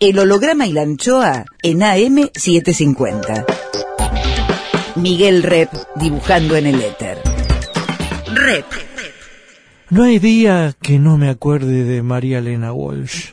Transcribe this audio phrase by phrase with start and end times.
[0.00, 3.44] El holograma y la anchoa en AM750.
[4.94, 7.18] Miguel Rep dibujando en el éter.
[8.32, 8.64] Rep.
[9.90, 13.32] No hay día que no me acuerde de María Elena Walsh.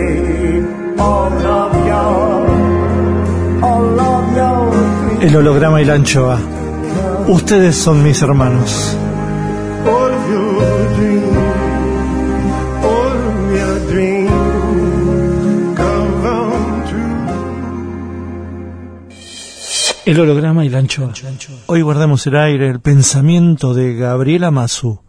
[5.21, 6.39] El holograma y la anchoa.
[7.27, 8.97] Ustedes son mis hermanos.
[20.03, 21.13] El holograma y la anchoa.
[21.67, 25.01] Hoy guardamos el aire el pensamiento de Gabriela Mazú.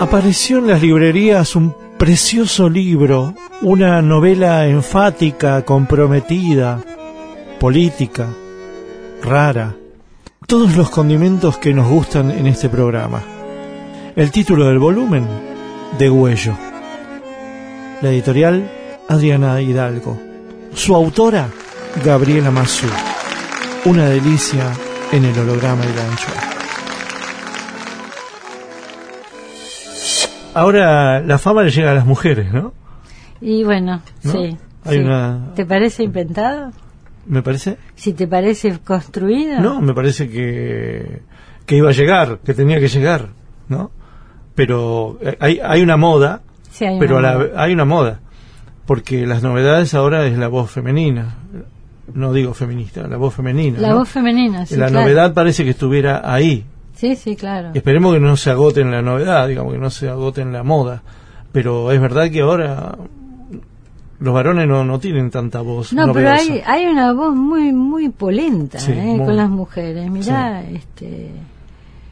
[0.00, 6.82] Apareció en las librerías un precioso libro, una novela enfática, comprometida,
[7.58, 8.26] política,
[9.22, 9.76] rara.
[10.46, 13.22] Todos los condimentos que nos gustan en este programa.
[14.16, 15.26] El título del volumen,
[15.98, 16.56] De Huello.
[18.00, 18.70] La editorial,
[19.06, 20.18] Adriana Hidalgo.
[20.74, 21.50] Su autora,
[22.02, 22.86] Gabriela Mazú.
[23.84, 24.72] Una delicia
[25.12, 26.59] en el holograma y la anchoa.
[30.54, 32.72] Ahora la fama le llega a las mujeres, ¿no?
[33.40, 34.32] Y bueno, ¿No?
[34.32, 34.56] sí.
[34.84, 35.04] Hay sí.
[35.04, 36.72] una- ¿Te parece inventado?
[37.26, 37.76] Me parece.
[37.94, 39.60] Si te parece construido.
[39.60, 41.22] No, me parece que,
[41.66, 43.28] que iba a llegar, que tenía que llegar,
[43.68, 43.90] ¿no?
[44.54, 46.40] Pero eh, hay, hay una moda,
[46.70, 48.20] Sí, hay pero a una la- hay una moda.
[48.86, 51.36] Porque las novedades ahora es la voz femenina.
[52.12, 53.78] No digo feminista, la voz femenina.
[53.78, 53.98] La ¿no?
[53.98, 55.02] voz femenina, sí, la claro.
[55.04, 56.64] novedad parece que estuviera ahí.
[57.00, 57.70] Sí, sí, claro.
[57.74, 60.62] Esperemos que no se agote en la novedad, digamos que no se agote en la
[60.62, 61.02] moda.
[61.50, 62.94] Pero es verdad que ahora
[64.18, 65.92] los varones no, no tienen tanta voz.
[65.94, 68.96] No, pero hay, hay una voz muy muy polenta Sí, ¿eh?
[69.16, 70.10] muy- con las mujeres.
[70.10, 71.30] Mirá, este...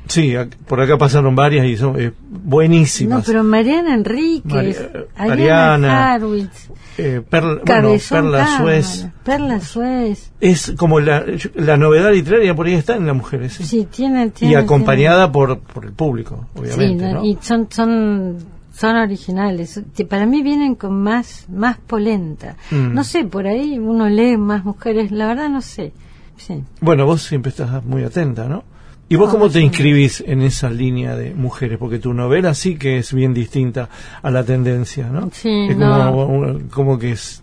[0.08, 0.34] Sí,
[0.66, 3.18] por acá pasaron varias y son eh, buenísimas.
[3.18, 4.74] No, pero Mariana Enríquez, Mari-
[5.16, 5.32] Ariana
[5.74, 9.06] Ariana, Harwitz, Eh, Perla, bueno, Perla Suez.
[9.22, 10.32] Perla Suez.
[10.40, 11.24] Es como la,
[11.54, 13.52] la novedad literaria por ahí está en las mujeres.
[13.52, 13.64] ¿sí?
[13.64, 17.06] Sí, tiene, y tiene- acompañada por, por el público, tiene- obviamente.
[17.08, 17.24] sí, ¿no?
[17.24, 18.36] y son son
[18.72, 19.80] son originales.
[20.08, 22.56] Para mí vienen con más más polenta.
[22.70, 22.94] Mm.
[22.94, 25.92] No sé, por ahí uno lee más mujeres, la verdad no sé.
[26.36, 26.62] Sí.
[26.80, 28.64] Bueno, vos siempre estás muy atenta, ¿no?
[29.10, 31.78] ¿Y vos Ah, cómo te inscribís en esa línea de mujeres?
[31.78, 33.88] Porque tu novela sí que es bien distinta
[34.22, 35.30] a la tendencia, ¿no?
[35.32, 36.58] Sí, es no.
[36.70, 37.42] como, que es,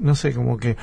[0.00, 0.76] no sé, como que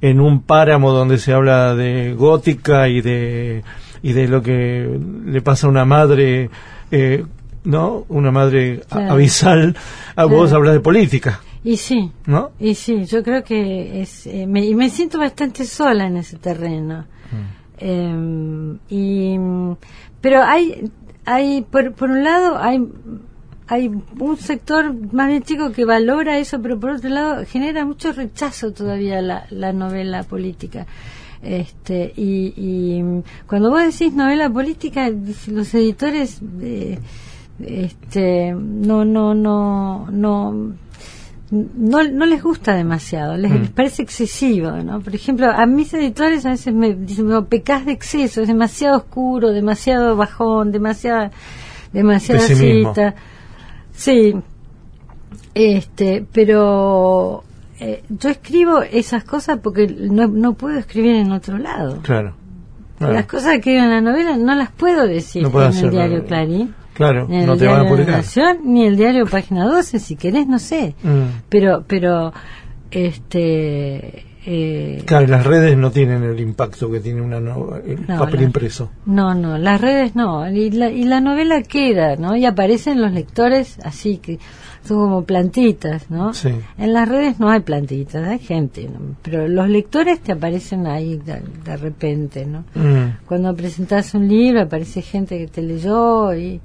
[0.00, 3.62] en un páramo donde se habla de gótica y de
[4.02, 6.50] y de lo que le pasa a una madre,
[6.90, 7.24] eh,
[7.62, 8.04] ¿no?
[8.08, 9.12] Una madre Claro.
[9.12, 9.76] abisal,
[10.16, 10.56] a vos Claro.
[10.56, 12.50] hablas de política, Y sí, ¿no?
[12.58, 16.36] y sí, yo creo que es eh, me, y me siento bastante sola en ese
[16.38, 17.04] terreno.
[17.30, 17.61] Mm.
[17.78, 19.36] Eh, y
[20.20, 20.90] pero hay
[21.24, 22.86] hay por, por un lado hay
[23.66, 28.72] hay un sector más chico que valora eso, pero por otro lado genera mucho rechazo
[28.72, 30.86] todavía la, la novela política.
[31.42, 35.10] Este, y, y cuando vos decís novela política,
[35.48, 36.98] los editores eh,
[37.60, 40.74] este, no, no, no, no,
[41.52, 43.54] no, no les gusta demasiado, les, Mm.
[43.60, 45.00] les parece excesivo, ¿no?
[45.00, 48.96] Por ejemplo, a mis editores a veces me dicen, "No, pecás de exceso, es demasiado
[48.96, 51.30] oscuro, demasiado bajón, demasiada,
[51.92, 52.94] demasiada Pesimismo.
[52.94, 53.14] cita.
[53.92, 54.34] Sí,
[55.54, 57.44] este, pero
[57.80, 61.98] eh, yo escribo esas cosas porque no, no puedo escribir en otro lado.
[62.02, 62.34] Claro.
[63.00, 66.24] Las cosas que escribo en la novela no las puedo decir No en el diario
[66.24, 66.74] Clarín.
[66.94, 68.16] Claro, ni no el te van a publicar.
[68.16, 70.94] Nación, ni el diario Página 12, si querés, no sé.
[71.02, 71.42] Mm.
[71.48, 72.32] Pero, pero,
[72.90, 74.26] este...
[74.44, 78.40] eh, Claro, las redes no tienen el impacto que tiene una no- el No, papel
[78.40, 78.90] la- impreso.
[79.06, 80.50] No, no, las redes no.
[80.50, 82.36] Y la, y la novela queda, ¿no?
[82.36, 84.38] Y aparecen los lectores así que
[84.84, 86.34] son como plantitas, ¿no?
[86.34, 86.50] Sí.
[86.76, 89.14] En las redes no hay plantitas, hay gente, ¿no?
[89.22, 92.64] pero los lectores te aparecen ahí de, de repente, ¿no?
[92.74, 93.18] Mm.
[93.26, 96.60] Cuando presentas un libro aparece gente que te leyó y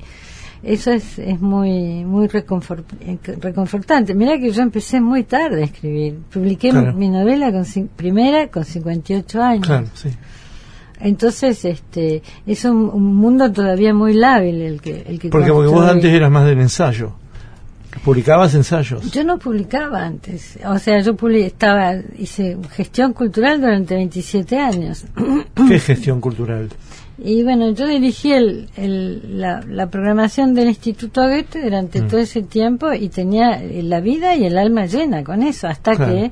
[0.63, 4.13] eso es, es muy muy reconfort- eh, reconfortante.
[4.13, 6.15] Mira que yo empecé muy tarde a escribir.
[6.31, 6.93] Publiqué Claro.
[6.93, 7.65] mi novela con
[7.95, 9.65] primera con 58 años.
[9.67, 10.09] Claro, sí.
[10.99, 15.69] Entonces, este, es un, un mundo todavía muy lábil el que, el que Porque, porque
[15.69, 17.13] vos antes eras más del ensayo.
[18.03, 19.11] Publicabas ensayos.
[19.11, 21.15] Yo no publicaba antes, o sea, yo
[21.45, 25.05] estaba, hice gestión cultural durante 27 años.
[25.67, 26.69] ¿Qué gestión cultural?
[27.23, 32.07] Y bueno, yo dirigí el, el- la, la programación del Instituto Goethe durante Mm.
[32.09, 36.13] todo ese tiempo y tenía la vida y el alma llena con eso, hasta Claro.
[36.13, 36.31] que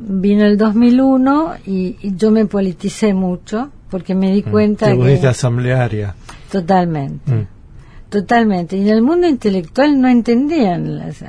[0.00, 4.90] vino el 2001 y, y yo me politicé mucho porque me di cuenta Mm.
[4.90, 6.14] Te pusiste que asamblearia.
[6.50, 7.30] totalmente.
[7.32, 7.46] Mm.
[8.10, 8.76] Totalmente.
[8.76, 10.98] Y en el mundo intelectual no entendían.
[10.98, 11.24] Las,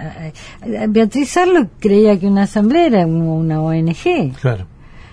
[0.90, 4.34] Beatriz Arlo creía que una asamblea era una ONG.
[4.42, 4.66] Claro,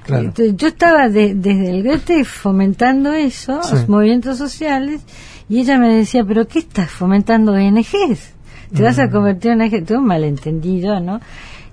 [0.05, 0.25] claro.
[0.25, 3.75] Entonces, yo estaba de- desde el Goethe fomentando eso, Sí.
[3.75, 5.01] los movimientos sociales,
[5.49, 8.33] y ella me decía, pero ¿qué estás fomentando ONGs?
[8.75, 9.11] Te vas a Mm.
[9.11, 11.21] convertir en ONG, un malentendido, ¿no?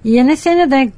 [0.03, 0.93] Y en ese año también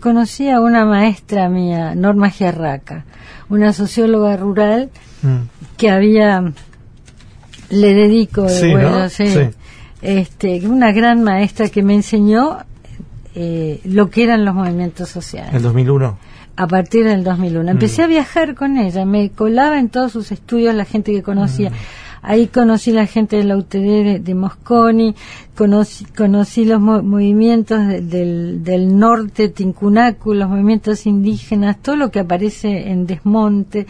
[0.00, 3.04] conocí a una maestra mía, Norma Giarraca,
[3.48, 4.90] una socióloga rural
[5.22, 5.36] Mm.
[5.76, 6.42] que había
[7.70, 9.08] le dedico de Sí, bueno, ¿no?
[9.08, 9.26] sí.
[9.28, 9.40] Sí.
[10.02, 12.58] este una gran maestra que me enseñó
[13.34, 16.18] eh, lo que eran los movimientos sociales El 2001.
[16.56, 18.04] A partir del 2001 empecé Mm.
[18.04, 21.74] a viajar con ella me colaba en todos sus estudios la gente que conocía Mm.
[22.22, 25.14] ahí conocí la gente de la UTD de, de Mosconi
[25.56, 32.10] conocí, conocí los mo- movimientos de- del, del norte Tincunacu los movimientos indígenas todo lo
[32.10, 33.86] que aparece en Desmonte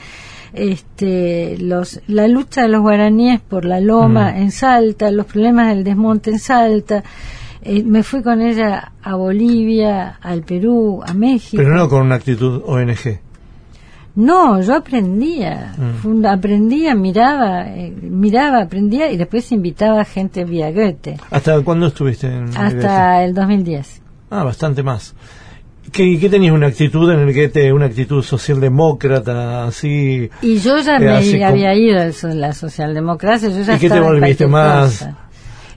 [0.52, 4.36] este los la lucha de los guaraníes por la loma Mm.
[4.36, 7.02] en Salta los problemas del desmonte en Salta
[7.66, 12.16] Eh, me fui con ella a Bolivia al Perú a México Pero no con una
[12.16, 13.20] actitud ONG.
[14.16, 15.72] no, yo aprendía,
[16.04, 16.24] Mm.
[16.26, 22.26] Aprendía, miraba, eh, miraba, aprendía y después invitaba a gente vía Goethe ¿Hasta cuándo estuviste
[22.28, 22.58] en Goethe?
[22.58, 24.02] hasta el 2010.
[24.30, 25.14] Ah, bastante más.
[25.92, 30.28] ¿Qué, qué tenías una actitud en el que te, una actitud socialdemócrata, así?
[30.42, 33.88] Y yo ya Eh, me como- había ido so- la socialdemocracia, yo ya ¿Y qué
[33.90, 35.08] te volviste más?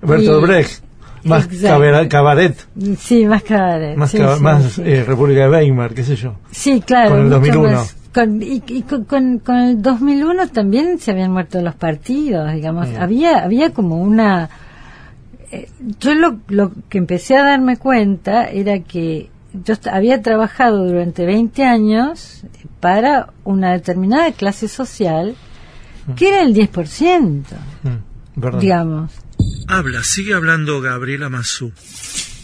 [0.01, 0.83] Bertolt Brecht,
[1.23, 2.67] más cabaret, cabaret,
[2.99, 3.95] Sí, más cabaret.
[3.97, 4.81] más, sí, más sí.
[4.85, 6.35] eh, República de Weimar, qué sé yo.
[6.51, 7.09] Sí, claro.
[7.11, 7.71] con el mucho 2001.
[7.77, 7.95] más.
[8.13, 12.89] Con- y y con, con- con el 2001 también se habían muerto los partidos, digamos.
[12.89, 12.95] Mm.
[13.01, 14.49] Había había como una...
[15.51, 15.69] eh,
[15.99, 19.29] yo lo, lo que empecé a darme cuenta era que
[19.65, 22.43] yo había trabajado durante 20 años
[22.79, 25.35] para una determinada clase social
[26.15, 27.43] que era el 10%,
[27.83, 29.11] Mm, digamos.
[29.67, 31.71] Habla, sigue hablando Gabriela Mazú.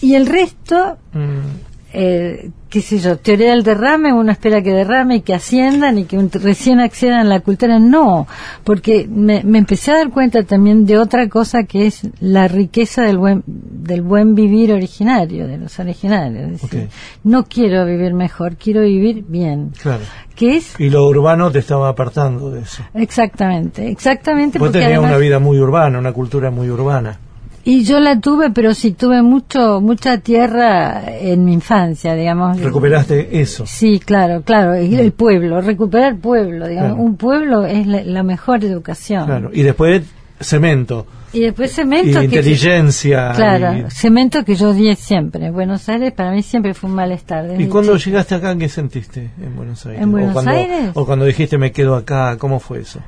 [0.01, 5.17] Y el resto Mm, eh, qué sé yo, teoría del derrame, uno espera que derrame
[5.17, 7.77] y que asciendan y que un- recién accedan a la cultura.
[7.77, 8.25] No,
[8.63, 13.03] porque me, me empecé a dar cuenta también de otra cosa que es la riqueza
[13.03, 16.51] del buen, del buen vivir originario, de los originarios.
[16.53, 16.91] Es decir, Ok.
[17.25, 19.71] no quiero vivir mejor, quiero vivir bien.
[19.81, 20.01] claro.
[20.35, 22.81] Que es Y lo urbano te estaba apartando de eso.
[22.95, 27.19] exactamente, exactamente Vos porque tenías además- una vida muy urbana, una cultura muy urbana.
[27.65, 32.59] Y yo la tuve, pero sí tuve mucho, mucha tierra en mi infancia, digamos.
[32.59, 33.65] Recuperaste eso.
[33.65, 37.03] Sí, claro, claro, y el pueblo, recuperar pueblo, digamos, Claro.
[37.03, 39.25] un pueblo es la, la mejor educación.
[39.25, 39.49] Claro.
[39.53, 40.03] Y después
[40.39, 41.07] cemento.
[41.31, 43.31] Y después cemento y que inteligencia.
[43.35, 45.49] claro, y- cemento que yo odié siempre.
[45.49, 47.59] Buenos Aires para mí siempre fue un malestar.
[47.59, 50.01] ¿Y cuando llegaste acá, qué sentiste en Buenos Aires?
[50.03, 50.91] ¿En Buenos o cuando, Aires?
[50.93, 52.99] O cuando dijiste me quedo acá, ¿cómo fue eso?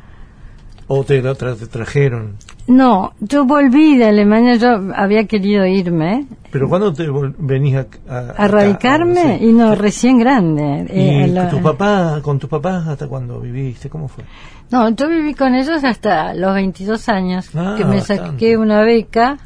[0.88, 2.36] ¿O te, tra- te trajeron?
[2.68, 8.18] No, yo volví de Alemania, yo había querido irme ¿Pero cuándo te venís a, a,
[8.18, 8.48] a acá?
[8.48, 9.46] radicarme Sí.
[9.46, 10.86] y no, recién grande.
[10.94, 13.90] ¿Y eh, lo- tu papá, con tus papás hasta cuándo viviste?
[13.90, 14.24] ¿Cómo fue?
[14.72, 18.32] No, yo viví con ellos hasta los 22 años, Ah, que me bastante.
[18.32, 19.38] saqué una beca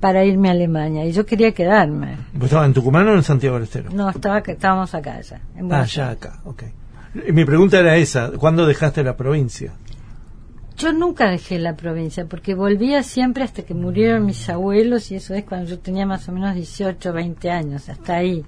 [0.00, 2.16] para irme a Alemania y yo quería quedarme.
[2.34, 3.90] ¿Vos estabas en Tucumán o en Santiago del Estero?
[3.92, 5.40] No, estaba, estábamos acá ya.
[5.56, 6.62] en ah, ya acá, ok.
[7.28, 9.72] Y Mi pregunta era esa, ¿cuándo dejaste la provincia?
[10.78, 15.34] Yo nunca dejé la provincia, porque volvía siempre hasta que murieron mis abuelos, y eso
[15.34, 18.44] es cuando yo tenía más o menos 18, 20 años, hasta ahí.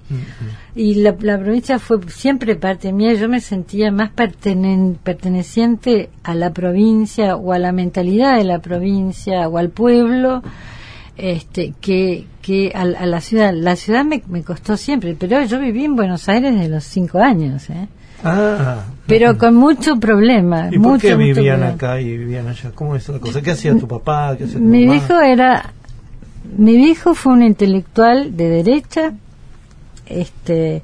[0.75, 6.33] Y la, la provincia fue siempre parte mía, yo me sentía más pertenen- perteneciente a
[6.33, 10.41] la provincia o a la mentalidad de la provincia o al pueblo
[11.17, 13.53] este que, que a, a la ciudad.
[13.53, 17.19] La ciudad me, me costó siempre, pero yo viví en Buenos Aires desde los cinco
[17.19, 17.87] años, ¿eh?
[18.23, 20.69] Ah, pero con mucho problema.
[20.71, 21.67] ¿y por mucho, qué mucho vivían problema.
[21.75, 22.71] acá y vivían allá?
[22.75, 23.41] ¿Cómo es la cosa?
[23.41, 24.35] ¿Qué hacía tu papá?
[24.37, 24.99] ¿Qué hacía tu Mi mamá?
[24.99, 25.73] viejo era,
[26.57, 29.13] mi viejo fue un intelectual de derecha,
[30.05, 30.81] este,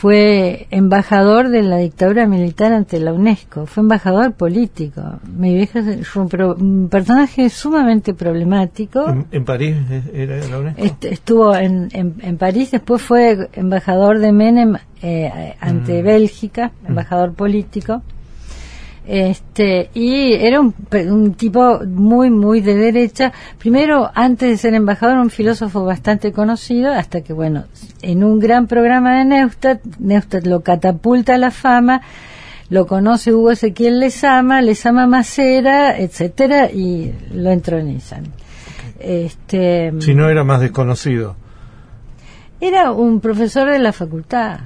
[0.00, 5.02] fue embajador de la dictadura militar ante la UNESCO, fue embajador político.
[5.36, 9.08] Mi viejo fue un, pro- un personaje sumamente problemático.
[9.08, 9.74] ¿En, en París
[10.14, 10.82] era la UNESCO?
[10.84, 16.04] Est- estuvo en, en, en París, después fue embajador de Menem eh, ante Mm.
[16.04, 18.02] Bélgica, embajador político.
[19.08, 23.32] Este, y era un, un tipo muy, muy de derecha.
[23.58, 27.64] Primero, antes de ser embajador, un filósofo bastante conocido, hasta que, bueno,
[28.02, 32.02] en un gran programa de Neustadt, Neustadt lo catapulta a la fama,
[32.68, 38.24] lo conoce Hugo Ezequiel Lezama, Lezama Macera, etcétera, y lo entronizan.
[39.00, 41.34] Este, Si no era más desconocido.
[42.60, 44.58] era un profesor de la facultad.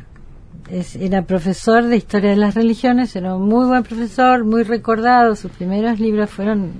[0.73, 5.37] Es- era profesor de historia de las religiones, era un muy buen profesor, muy recordado.
[5.37, 6.73] Sus primeros libros fueron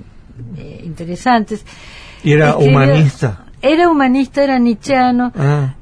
[0.57, 1.63] eh, interesantes.
[2.23, 3.45] Y era Escribió- humanista.
[3.61, 5.75] Era humanista, era nietzscheano, Ah,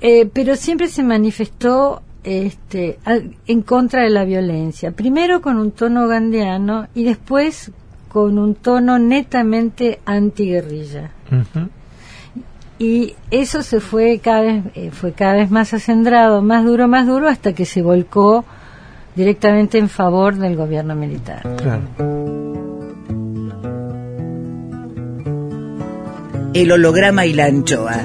[0.00, 4.90] eh, pero siempre se manifestó este, al- en contra de la violencia.
[4.90, 7.70] Primero con un tono gandiano y después
[8.08, 11.68] con un tono netamente antiguerrilla ujú.
[12.78, 17.06] Y eso se fue cada vez eh, fue cada vez más acendrado más duro más
[17.06, 18.44] duro hasta que se volcó
[19.14, 21.82] directamente en favor del gobierno militar Claro.
[26.54, 27.96] El holograma y la anchoa.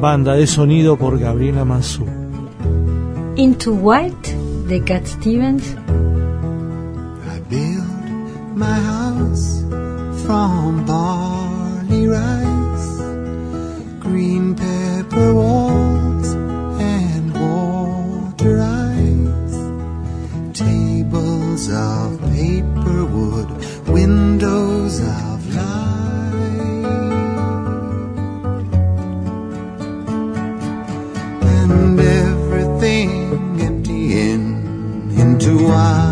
[0.00, 2.04] Banda de sonido por Gabriela Mazú.
[3.36, 4.36] Into White
[4.68, 5.76] de Cat Stevens
[7.24, 7.84] I built
[8.56, 9.64] my house
[10.26, 10.84] from
[12.04, 12.88] rice,
[13.98, 16.28] green pepper walls,
[16.78, 19.56] and water ice.
[20.52, 23.48] Tables of paper wood,
[23.88, 25.76] windows of light.
[31.42, 33.10] And everything
[33.60, 34.44] emptying
[35.18, 36.05] into white.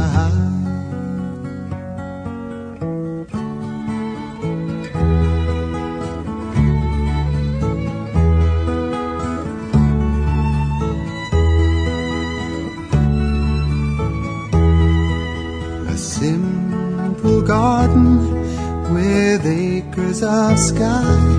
[20.14, 21.30] Acres of sky.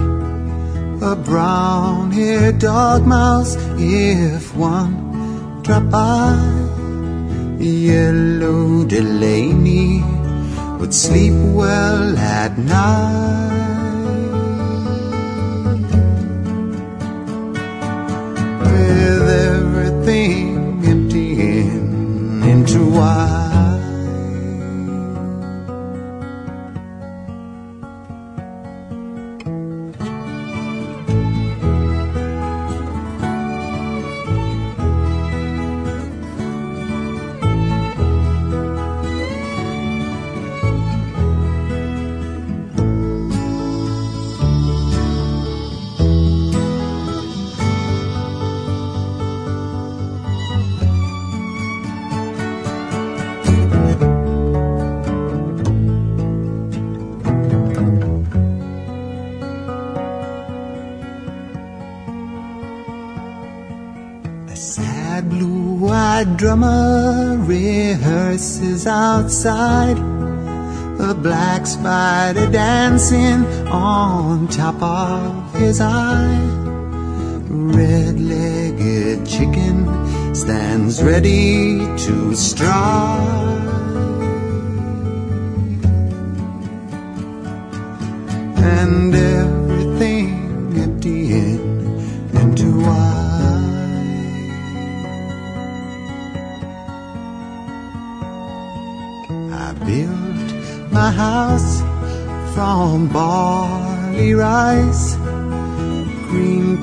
[1.02, 6.36] A brown haired dog mouse, if one drop by.
[7.60, 10.04] Yellow Delaney
[10.80, 13.75] would sleep well at night.
[69.48, 76.40] A black spider dancing on top of his eye.
[77.48, 79.86] Red-legged chicken
[80.34, 83.55] stands ready to strike.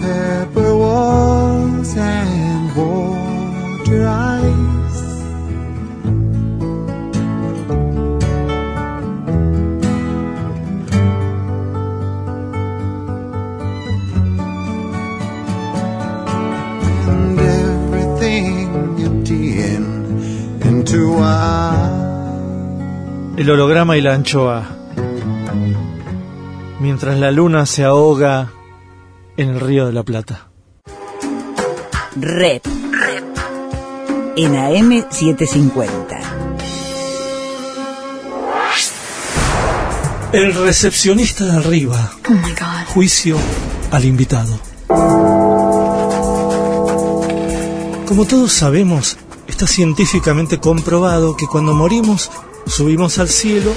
[0.01, 5.03] pepper walls and water ice.
[17.09, 19.87] And everything emptying
[20.65, 21.89] into I.
[23.37, 24.63] El holograma y la anchoa.
[26.81, 28.51] Mientras la luna se ahoga
[29.37, 30.49] en el río de la Plata.
[32.17, 32.67] Rep.
[34.37, 36.19] En AM 750.
[40.33, 42.13] El recepcionista de arriba.
[42.29, 42.87] Oh my god.
[42.95, 43.37] Juicio
[43.91, 44.59] al invitado.
[48.07, 52.31] Como todos sabemos, está científicamente comprobado que cuando morimos,
[52.67, 53.73] subimos al cielo,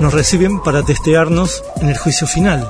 [0.00, 2.68] nos reciben para testearnos en el juicio final.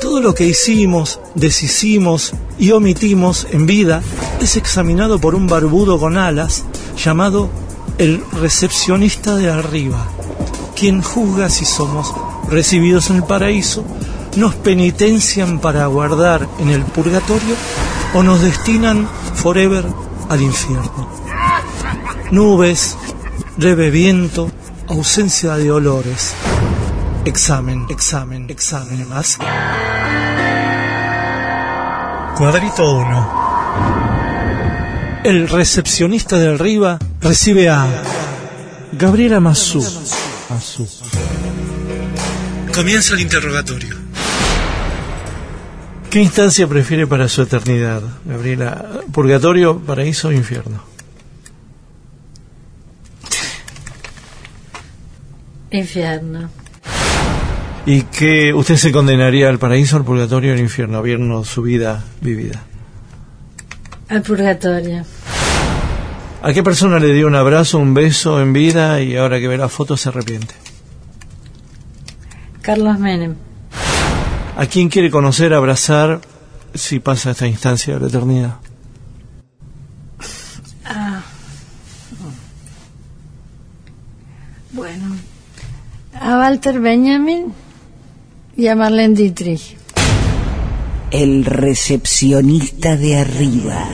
[0.00, 4.02] Todo lo que hicimos, deshicimos y omitimos en vida
[4.40, 6.64] es examinado por un barbudo con alas
[6.96, 7.50] llamado
[7.98, 10.06] el recepcionista de arriba,
[10.74, 12.14] quien juzga si somos
[12.48, 13.84] recibidos en el paraíso,
[14.36, 17.54] nos penitencian para guardar en el purgatorio
[18.14, 19.84] o nos destinan forever
[20.30, 21.08] al infierno.
[22.30, 22.96] Nubes,
[23.58, 24.50] leve viento,
[24.88, 26.34] ausencia de olores.
[27.30, 29.38] Examen, examen, examen más.
[32.36, 35.20] Cuadrito 1.
[35.22, 37.86] El recepcionista de arriba recibe a
[38.90, 39.80] Gabriela Mazú.
[40.48, 40.88] Mazú.
[42.74, 43.94] Comienza el interrogatorio.
[46.10, 49.02] ¿Qué instancia prefiere para su eternidad, Gabriela?
[49.12, 50.82] ¿Purgatorio, paraíso o infierno?
[55.70, 56.59] Infierno.
[57.86, 62.04] ¿Y qué usted se condenaría al paraíso, al purgatorio o al infierno, habiendo su vida
[62.20, 62.62] vivida?
[64.08, 65.04] Al purgatorio.
[66.42, 69.56] ¿A qué persona le dio un abrazo, un beso en vida y ahora que ve
[69.56, 70.54] la foto se arrepiente?
[72.60, 73.34] Carlos Menem.
[74.56, 76.20] ¿A quién quiere conocer, abrazar
[76.74, 78.56] si pasa esta instancia de la eternidad?
[80.84, 81.22] Ah.
[84.72, 85.16] Bueno.
[86.20, 87.54] A Walter Benjamin
[88.60, 89.76] y a Marlene Dietrich.
[91.10, 93.88] El recepcionista de arriba.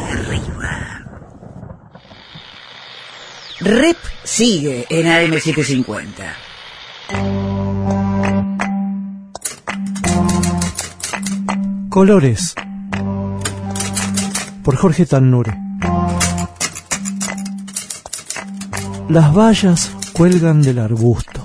[3.60, 6.08] Rep sigue en AM750.
[11.88, 12.54] Colores.
[14.64, 15.56] Por Jorge Tannure.
[19.08, 21.35] Las bayas cuelgan del arbusto.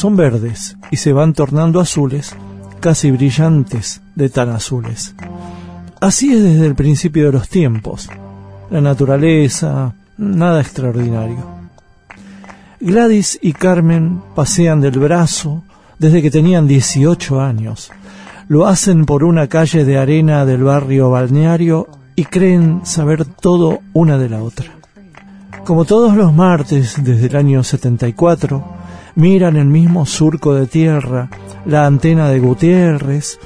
[0.00, 2.34] Son verdes y se van tornando azules,
[2.80, 5.14] casi brillantes de tan azules.
[6.00, 8.08] Así es desde el principio de los tiempos.
[8.70, 11.44] La naturaleza, nada extraordinario.
[12.80, 15.64] Gladys y Carmen pasean del brazo
[15.98, 17.92] desde que tenían 18 años.
[18.48, 24.16] Lo hacen por una calle de arena del barrio balneario y creen saber todo una
[24.16, 24.70] de la otra.
[25.66, 28.79] Como todos los martes desde el año 74,
[29.14, 31.28] miran el mismo surco de tierra,
[31.64, 33.38] la antena de Gutiérrez,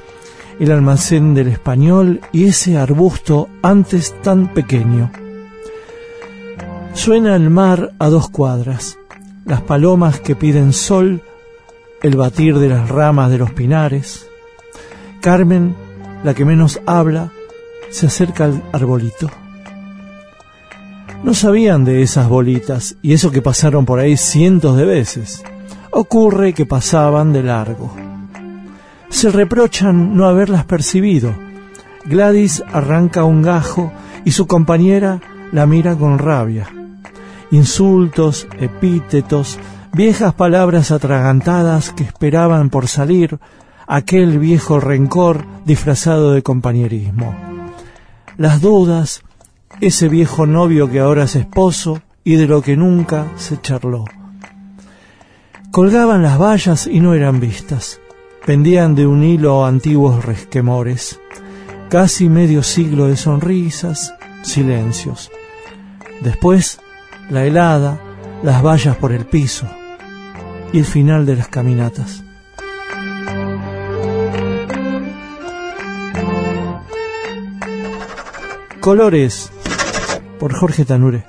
[0.60, 5.10] el almacén del español y ese arbusto antes tan pequeño.
[6.94, 8.98] Suena el mar a dos cuadras,
[9.44, 11.22] las palomas que piden sol,
[12.02, 14.28] el batir de las ramas de los pinares.
[15.20, 15.74] Carmen,
[16.22, 17.32] la que menos habla,
[17.90, 19.30] se acerca al arbolito.
[21.24, 25.42] No sabían de esas bolitas y eso que pasaron por ahí cientos de veces.
[25.96, 27.94] Ocurre que pasaban de largo.
[29.10, 31.32] Se reprochan no haberlas percibido.
[32.04, 33.92] Gladys arranca un gajo
[34.24, 35.20] y su compañera
[35.52, 36.66] la mira con rabia.
[37.52, 39.60] Insultos, epítetos,
[39.92, 43.38] viejas palabras atragantadas que esperaban por salir,
[43.86, 47.36] aquel viejo rencor disfrazado de compañerismo.
[48.36, 49.22] Las dudas,
[49.80, 54.06] ese viejo novio que ahora es esposo y de lo que nunca se charló.
[55.74, 58.00] Colgaban las vallas y no eran vistas.
[58.46, 61.18] Pendían de un hilo antiguos resquemores.
[61.90, 65.32] Casi medio siglo de sonrisas, silencios.
[66.20, 66.78] Después,
[67.28, 68.00] la helada,
[68.44, 69.68] las vallas por el piso
[70.72, 72.22] y el final de las caminatas.
[78.78, 79.50] Colores
[80.38, 81.26] por Jorge Tanure.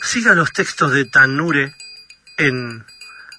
[0.00, 1.74] Siga los textos de Tanure
[2.38, 2.82] en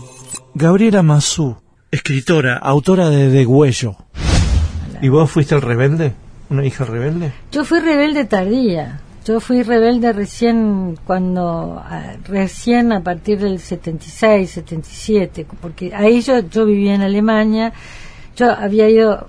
[0.54, 1.56] Gabriela Mazú,
[1.90, 3.96] escritora, autora de Degüello.
[5.00, 6.12] ¿Y vos fuiste el rebelde?
[6.50, 7.32] ¿Una hija rebelde?
[7.52, 9.00] Yo fui rebelde tardía.
[9.30, 16.40] Yo fui rebelde recién cuando, a- recién a partir del 76, 77, porque ahí yo,
[16.40, 17.72] yo vivía en Alemania,
[18.36, 19.28] yo había ido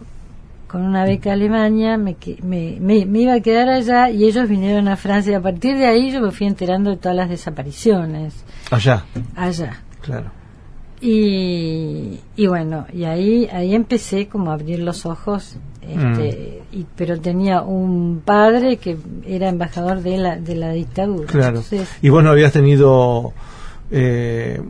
[0.68, 4.50] con una beca a Alemania, me, me, me, me iba a quedar allá y ellos
[4.50, 7.30] vinieron a Francia y a partir de ahí yo me fui enterando de todas las
[7.30, 8.34] desapariciones
[8.72, 9.84] Allá, allá.
[10.02, 10.32] claro.
[11.00, 16.76] Y, y bueno, y ahí ahí empecé como a abrir los ojos, este, Mm.
[16.80, 21.28] y, pero tenía un padre que era embajador de la, de la dictadura.
[21.28, 21.48] Claro.
[21.60, 23.34] Entonces, Y vos no habías tenido
[23.92, 24.62] eh,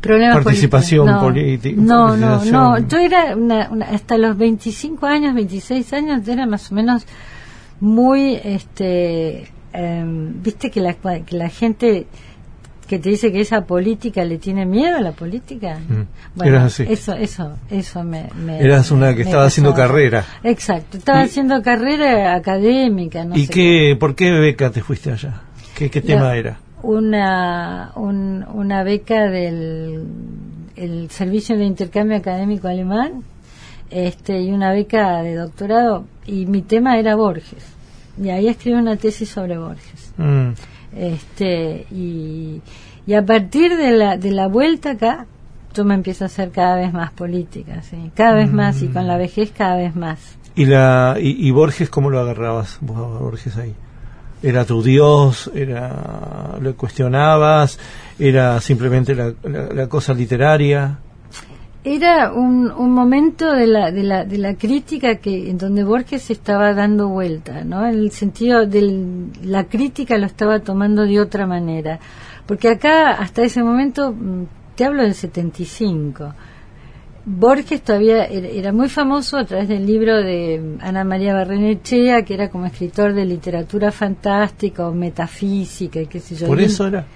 [0.00, 2.78] problemas Participación política, No, no, no.
[2.86, 7.04] Yo era una, una- hasta los 25 años, 26 años, era más o menos
[7.80, 12.06] muy, este, em, viste que la, que la gente
[12.88, 15.78] que te dice que esa política le tiene miedo a la política.
[15.78, 16.42] Mm.
[16.42, 16.84] Eras así.
[16.88, 18.28] Eso, eso, eso me.
[18.34, 20.24] me- Eras una que estaba haciendo carrera.
[20.42, 25.12] Exacto, estaba Y- haciendo carrera académica, no ¿Y sé qué, por qué beca te fuiste
[25.12, 25.42] allá?
[25.76, 26.58] ¿Qué, qué tema La- era?
[26.82, 30.04] Una, un- una beca del
[30.76, 33.24] el Servicio de Intercambio Académico Alemán
[33.90, 36.04] este, y una beca de doctorado.
[36.26, 37.64] Y mi tema era Borges.
[38.22, 40.12] Y ahí escribí una tesis sobre Borges.
[40.16, 40.50] Mm.
[40.98, 42.60] Este, y,
[43.06, 45.26] y a partir de la, de la vuelta acá,
[45.74, 48.10] yo me empiezo a hacer cada vez más política, ¿sí?
[48.14, 50.18] cada vez más, y con la vejez cada vez más.
[50.56, 53.74] ¿Y, la, y, y Borges cómo lo agarrabas vos a Borges ahí?
[54.42, 55.50] ¿Era tu dios?
[55.54, 57.78] ¿Era ¿Lo cuestionabas?
[58.18, 60.98] ¿Era simplemente la, la- la cosa literaria?
[61.90, 66.30] Era un, un momento de la, de, la, de la crítica que en donde Borges
[66.30, 67.86] estaba dando vuelta, ¿no?
[67.86, 71.98] En el sentido de la crítica lo estaba tomando de otra manera.
[72.44, 74.44] Porque acá, hasta ese momento, mm,
[74.76, 76.34] te hablo del 75.
[77.24, 82.34] Borges todavía era, era muy famoso a través del libro de Ana María Barrenechea, que
[82.34, 86.48] era como escritor de literatura fantástica o metafísica y qué sé yo.
[86.48, 87.06] ¿Por eso era?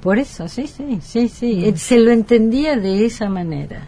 [0.00, 1.64] Por eso, sí, sí, sí, sí.
[1.64, 3.82] Él Se lo entendía de esa manera.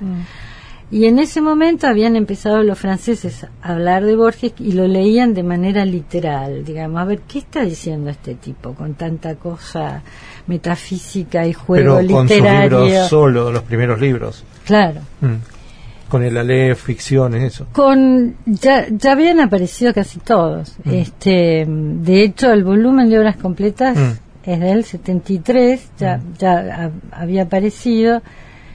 [0.90, 5.34] Y en ese momento habían empezado los franceses a hablar de Borges y lo leían
[5.34, 10.02] de manera literal, digamos, a ver, ¿qué está diciendo este tipo con tanta cosa
[10.46, 12.84] metafísica y juego Pero con sus literario?
[12.86, 14.44] libros solo, los primeros libros.
[14.64, 15.02] Claro.
[15.20, 15.34] Mm.
[16.08, 17.66] Con el Aleph, ficciones, eso.
[17.72, 20.74] Con ya, ya habían aparecido casi todos.
[20.86, 23.98] Este, de hecho, el volumen de obras completas
[24.52, 26.52] Es del 73, ya ya
[27.12, 28.22] ha- había aparecido.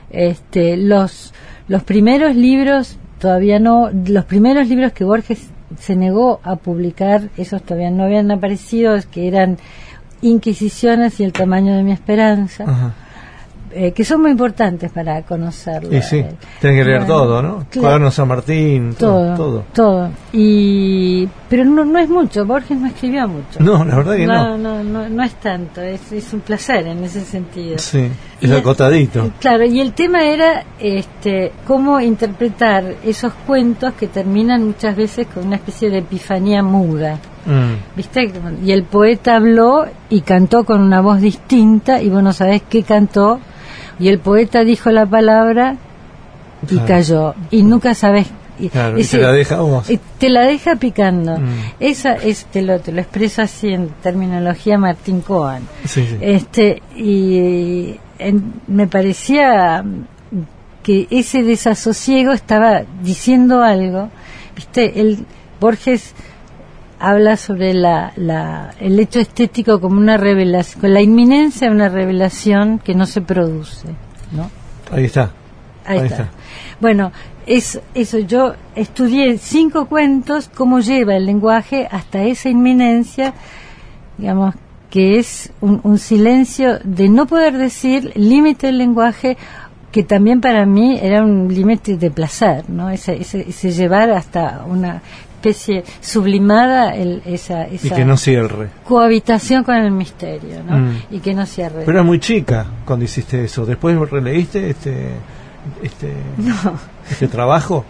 [0.09, 1.33] Este, los
[1.67, 7.63] los primeros libros todavía no, los primeros libros que Borges se negó a publicar, esos
[7.63, 9.57] todavía no habían aparecido, que eran
[10.21, 12.63] Inquisiciones y el tamaño de mi esperanza.
[13.75, 15.95] Eh, que son muy importantes para conocerlo.
[15.95, 17.65] Y sí, Eh, tienen que leer bueno, todo, ¿no?
[17.69, 17.81] claro.
[17.81, 19.36] Cuaderno San Martín, todo.
[19.36, 19.63] todo, todo.
[19.73, 20.09] todo.
[20.31, 22.45] Y pero no, no es mucho.
[22.45, 23.59] Borges no escribió mucho.
[23.59, 24.83] No, la verdad que no, no.
[24.83, 25.81] no, no, no es tanto.
[25.81, 27.77] Es, es un placer en ese sentido.
[27.77, 28.09] Sí,
[28.41, 29.31] es Y acotadito.
[29.39, 35.45] Claro, y el tema era este, cómo interpretar esos cuentos que terminan muchas veces con
[35.47, 37.19] una especie de epifanía muda.
[37.45, 37.95] Mm.
[37.97, 38.31] ¿Viste?
[38.65, 42.81] Y el poeta habló y cantó con una voz distinta y vos no sabés qué
[42.83, 43.39] cantó.
[43.99, 45.75] Y el poeta dijo la palabra
[46.63, 46.88] y Claro.
[46.88, 47.36] cayó.
[47.51, 48.27] Y nunca sabés.
[48.60, 49.58] y- Claro, y te la deja
[49.89, 51.39] y te la deja picando.
[51.39, 51.45] Mm.
[51.79, 55.63] Esa es, te lo, te lo expresa así en terminología Martín Cohen.
[55.86, 56.17] Sí, sí.
[56.21, 59.84] Este, y en- me parecía
[60.84, 64.10] que ese desasosiego estaba diciendo algo.
[64.56, 65.25] Viste, el
[65.60, 66.13] Borges
[67.03, 71.89] habla sobre la, la, el hecho estético como una revelación, con la inminencia de una
[71.89, 73.89] revelación que no se produce,
[74.31, 74.49] ¿no?
[74.89, 75.33] Ahí está.
[75.85, 76.23] Ahí, Ahí está.
[76.23, 76.29] está.
[76.79, 77.11] Bueno,
[77.45, 83.33] es, eso yo estudié cinco cuentos, cómo lleva el lenguaje hasta esa inminencia,
[84.17, 84.55] digamos,
[84.89, 89.35] que es un, un silencio de no poder decir, límite del lenguaje,
[89.91, 92.89] que también para mí era un límite de placer, ¿no?
[92.89, 95.01] Ese, ese, ese llevar hasta una
[95.49, 98.69] especie sublimada el, esa, Y esa que no cierre.
[98.86, 100.77] cohabitación con el misterio, ¿no?
[100.77, 100.97] Mm.
[101.12, 101.79] Y que no cierre.
[101.86, 103.65] Pero era muy chica cuando hiciste eso.
[103.65, 105.10] ¿Después releíste este
[105.82, 106.56] este, no,
[107.10, 107.84] este trabajo?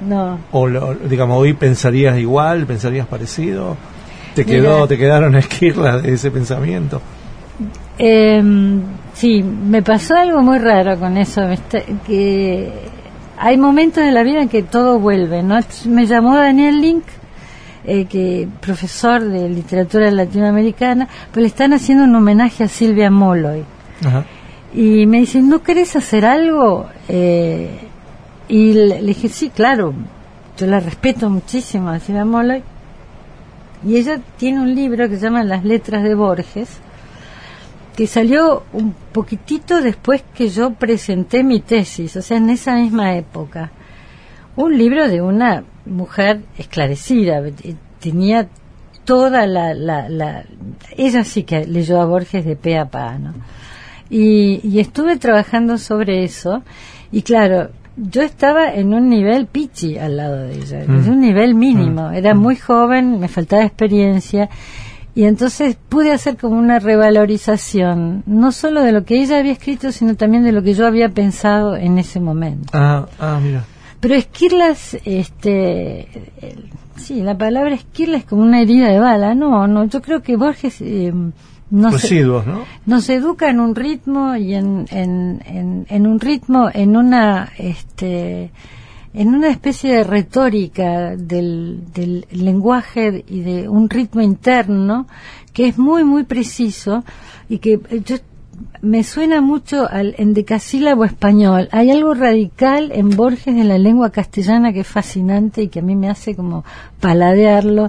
[0.00, 0.38] no.
[0.50, 3.76] ¿O lo- digamos, hoy pensarías igual, pensarías parecido?
[4.34, 4.56] ¿Te, Mira.
[4.56, 7.00] quedó, ¿Te quedaron esquirlas de ese pensamiento?
[7.98, 8.42] Eh,
[9.14, 11.42] sí, me pasó algo muy raro con eso,
[12.06, 12.72] que
[13.44, 15.58] hay momentos de la vida en que todo vuelve, ¿no?
[15.86, 17.02] Me llamó Daniel Link,
[17.84, 23.64] eh, que profesor de literatura latinoamericana, pues le están haciendo un homenaje a Silvia Molloy.
[24.06, 24.24] Ajá.
[24.72, 26.86] Y me dicen, ¿no querés hacer algo?
[27.08, 27.80] Eh,
[28.46, 29.92] y le, le dije, sí, claro,
[30.56, 32.62] yo la respeto muchísimo a Silvia Molloy.
[33.84, 36.78] Y ella tiene un libro que se llama Las letras de Borges,
[37.96, 43.14] que salió un poquitito después que yo presenté mi tesis, o sea, en esa misma
[43.16, 43.70] época.
[44.56, 48.48] Un libro de una mujer esclarecida, eh, tenía
[49.04, 50.44] toda la, la, la
[50.96, 53.34] ella sí que leyó a Borges de pe a pa, ¿no?
[54.10, 56.62] Y, y estuve trabajando sobre eso,
[57.10, 60.94] y claro, yo estaba en un nivel pichi al lado de ella, Mm.
[61.04, 62.14] en un nivel mínimo, Mm.
[62.14, 64.48] era muy joven, me faltaba experiencia,
[65.14, 69.92] y entonces pude hacer como una revalorización, no solo de lo que ella había escrito,
[69.92, 72.70] sino también de lo que yo había pensado en ese momento.
[72.72, 73.64] Ah, ah, mira.
[74.00, 76.08] Pero esquirlas, este,
[76.40, 79.34] el- sí, la palabra esquirla es como una herida de bala.
[79.34, 81.12] No, no, yo creo que Borges eh,
[81.70, 82.62] nos, Residuos, ¿no?
[82.86, 88.50] nos educa en un ritmo y en, en, en, en un ritmo, en una, este,
[89.14, 95.06] en una especie de retórica del, del lenguaje y de un ritmo interno
[95.52, 97.04] que es muy, muy preciso
[97.48, 98.16] y que eh, yo
[98.80, 101.68] me suena mucho al endecasílabo español.
[101.72, 105.82] Hay algo radical en Borges de la lengua castellana que es fascinante y que a
[105.82, 106.64] mí me hace como
[107.00, 107.88] paladearlo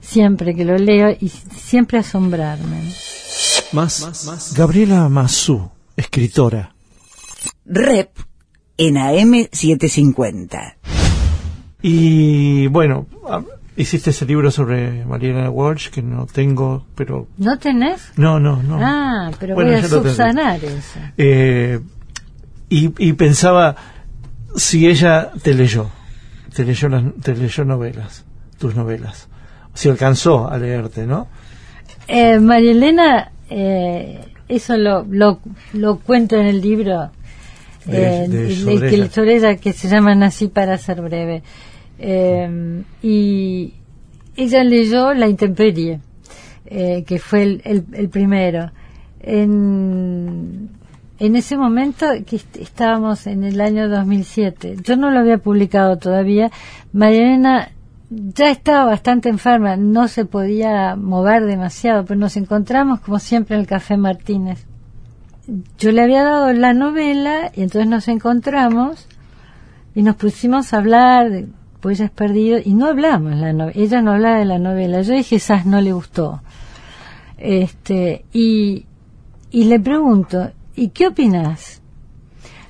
[0.00, 2.92] siempre que lo leo y siempre asombrarme.
[3.72, 4.54] Más.
[4.56, 6.74] Gabriela Mazú, escritora.
[7.64, 8.29] Rep
[8.80, 10.74] en AM750.
[11.82, 13.42] Y bueno, ah,
[13.76, 18.10] hiciste ese libro sobre Mariana Walsh que no tengo, pero ¿No tenés?
[18.16, 18.78] no, no, no.
[18.80, 20.98] Ah, pero Bueno, voy a subsanar eso.
[21.18, 21.78] Eh,
[22.70, 23.76] y, y pensaba
[24.56, 25.90] si ella te leyó,
[26.54, 28.24] te leyó, las, te leyó novelas,
[28.58, 29.28] tus novelas,
[29.74, 31.28] si alcanzó a leerte, ¿no?
[32.08, 35.40] Eh, María Elena, eh, eso lo, lo,
[35.74, 37.10] lo cuento en el libro
[37.86, 38.46] De- eh, de-
[38.80, 38.90] de-
[39.58, 41.42] que, se llama Nací para ser breve.
[41.98, 43.74] Eh, y
[44.36, 46.00] ella leyó La Intemperie,
[46.66, 48.70] eh, que fue el, el, el primero.
[49.20, 50.70] En,
[51.18, 55.96] en ese momento que est- estábamos en el año 2007, yo no lo había publicado
[55.98, 56.50] todavía,
[56.92, 57.70] María Elena
[58.10, 63.60] ya estaba bastante enferma, no se podía mover demasiado, pero nos encontramos como siempre en
[63.62, 64.66] el Café Martínez.
[65.78, 69.06] Yo le había dado la novela y entonces nos encontramos
[69.94, 71.48] y nos pusimos a hablar de
[71.82, 75.02] Huellas Perdidas y no hablamos la no- ella no hablaba de la novela.
[75.02, 76.42] Yo dije, esas no le gustó.
[77.38, 78.86] Este, y,
[79.50, 81.80] y le pregunto, ¿y qué opinas?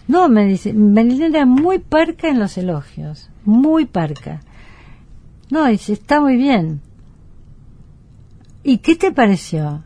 [0.08, 4.40] No, me dice, Marilena era muy parca en los elogios, muy parca.
[5.50, 6.80] No, dice, está muy bien.
[8.62, 9.82] ¿Y qué te pareció?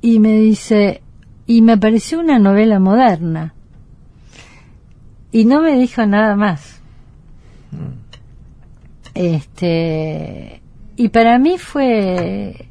[0.00, 1.02] Y me dice,
[1.46, 3.54] y me pareció una novela moderna.
[5.32, 6.80] Y no me dijo nada más.
[9.14, 10.60] Este,
[10.96, 12.68] y para mí fue,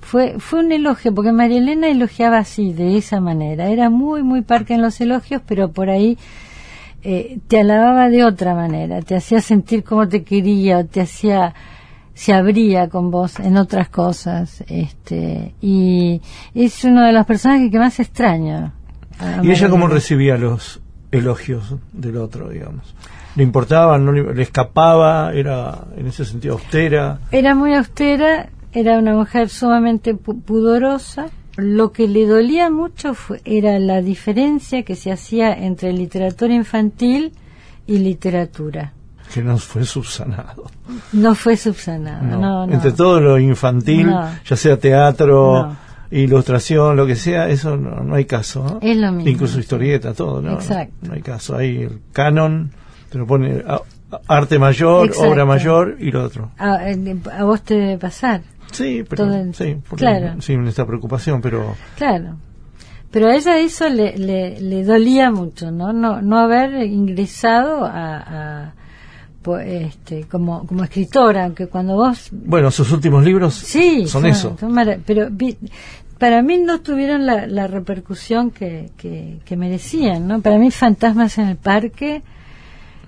[0.00, 3.68] fue, fue un elogio, porque María Elena elogiaba así, de esa manera.
[3.68, 6.18] Era muy, muy parca en los elogios, pero por ahí
[7.02, 11.54] eh, te alababa de otra manera, te hacía sentir como te quería, o te hacía,
[12.14, 16.20] se abría con vos en otras cosas, este, y
[16.54, 18.72] es uno de los personajes que más extraño.
[19.42, 22.94] ¿Y ella cómo recibía los elogios del otro, digamos?
[23.36, 27.18] ¿Le importaba, no le, le escapaba, era en ese sentido austera?
[27.30, 31.26] Era muy austera, era una mujer sumamente pu- pudorosa.
[31.56, 37.32] Lo que le dolía mucho fue- era la diferencia que se hacía entre literatura infantil
[37.86, 38.92] y literatura.
[39.32, 40.64] Que no fue subsanado.
[41.12, 42.38] No fue subsanada, No.
[42.40, 42.72] no, no.
[42.72, 44.28] Entre todo lo infantil, No.
[44.44, 45.74] ya sea teatro,
[46.10, 48.62] ilustración, lo que sea, eso no, no hay caso.
[48.64, 48.78] ¿no?
[48.82, 49.30] Es lo mismo.
[49.30, 50.52] Incluso historieta, todo, ¿no?
[50.54, 50.94] Exacto.
[51.08, 51.56] No hay caso.
[51.56, 52.70] Hay el canon,
[53.10, 53.80] te lo pone a-
[54.28, 55.30] arte mayor, Exacto.
[55.30, 56.50] obra mayor y lo otro.
[56.58, 60.40] A, eh, a vos te debe pasar, Sí, pero el- sí, porque- claro.
[60.42, 62.36] sin esta preocupación, pero claro.
[63.10, 65.92] Pero a ella eso le, le, le dolía mucho, ¿no?
[65.92, 68.16] No, no haber ingresado a,
[68.68, 68.72] a
[69.58, 74.56] este, como, como escritora, aunque cuando vos bueno, sus últimos libros Sí, son eso.
[74.58, 74.74] son
[75.04, 75.56] pero vi-
[76.18, 80.40] para mí no tuvieron la, la repercusión que, que, que merecían, ¿no?
[80.40, 82.22] Para mí Fantasmas en el Parque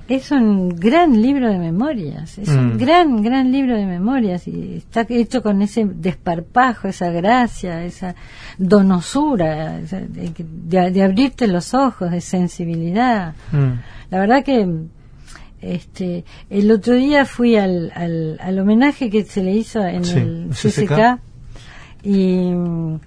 [0.09, 2.77] es un gran libro de memorias, es un Mm.
[2.79, 8.15] gran, gran libro de memorias y está hecho con ese desparpajo, esa gracia, esa
[8.59, 10.33] donosura, de,
[10.69, 13.35] de- de abrirte los ojos, de sensibilidad.
[13.53, 13.73] Mm.
[14.11, 14.69] La verdad que
[15.65, 20.19] este el otro día fui al, al, al homenaje que se le hizo en Sí,
[20.19, 20.91] el CCK.
[20.91, 21.21] CCK
[22.03, 23.01] y mm,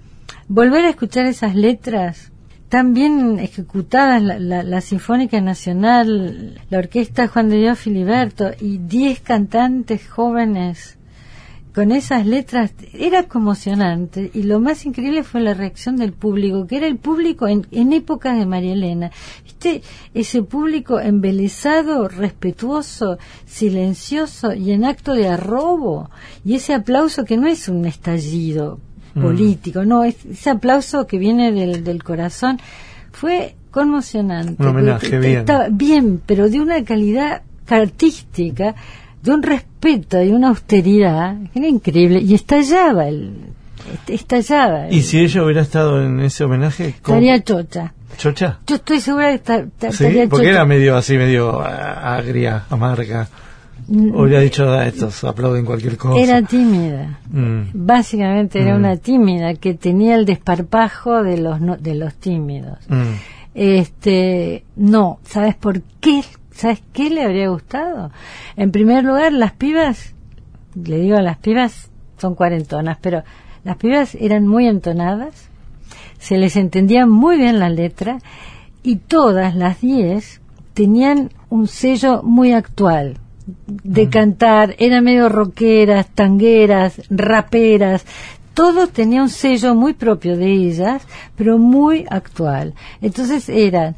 [0.48, 2.32] volver a escuchar esas letras
[2.68, 8.78] tan bien ejecutadas, la, la, la Sinfónica Nacional, la Orquesta Juan de Dios Filiberto y
[8.78, 10.97] 10 cantantes jóvenes
[11.78, 16.78] con esas letras era conmocionante y lo más increíble fue la reacción del público, que
[16.78, 19.12] era el público en, en épocas de María Elena.
[19.44, 19.82] ¿Viste?
[20.12, 26.10] Ese público embelesado, respetuoso, silencioso y en acto de arrobo.
[26.44, 28.80] Y ese aplauso que no es un estallido
[29.14, 29.22] Mm.
[29.22, 32.58] político, no, es, ese aplauso que viene del, del corazón
[33.12, 34.60] fue conmocionante.
[34.60, 35.38] Un homenaje, bien.
[35.38, 38.74] estaba bien, pero de una calidad artística,
[39.28, 43.32] de un respeto y una austeridad, que era increíble, y estallaba el
[44.06, 44.90] estallaba.
[44.90, 47.16] Y si ella hubiera estado en ese homenaje, ¿cómo?
[47.18, 47.92] estaría chocha.
[48.16, 48.58] ¿Chocha?
[48.66, 50.56] Yo estoy segura que esta- esta- Sí, estaría porque chocha.
[50.56, 53.28] era medio así, medio ah, agria, amarga.
[53.86, 56.20] Mm, Hubiera dicho, "Ah, estos aplauden cualquier cosa.
[56.20, 57.20] Era tímida.
[57.30, 57.60] Mm.
[57.72, 58.78] Básicamente era Mm.
[58.78, 62.78] una tímida que tenía el desparpajo de los no- de los tímidos.
[62.88, 63.14] Mm.
[63.54, 66.22] Este, no, ¿sabes por qué?
[66.58, 68.10] ¿Sabes qué le habría gustado?
[68.56, 70.12] En primer lugar, las pibas,
[70.74, 73.22] le digo las pibas, son cuarentonas, pero
[73.62, 75.50] las pibas eran muy entonadas,
[76.18, 78.18] se les entendía muy bien la letra
[78.82, 80.40] y todas las diez
[80.74, 83.18] tenían un sello muy actual
[83.68, 88.04] de cantar, eran medio rockeras, tangueras, raperas,
[88.54, 92.74] todo tenía un sello muy propio de ellas, pero muy actual.
[93.00, 93.94] Entonces eran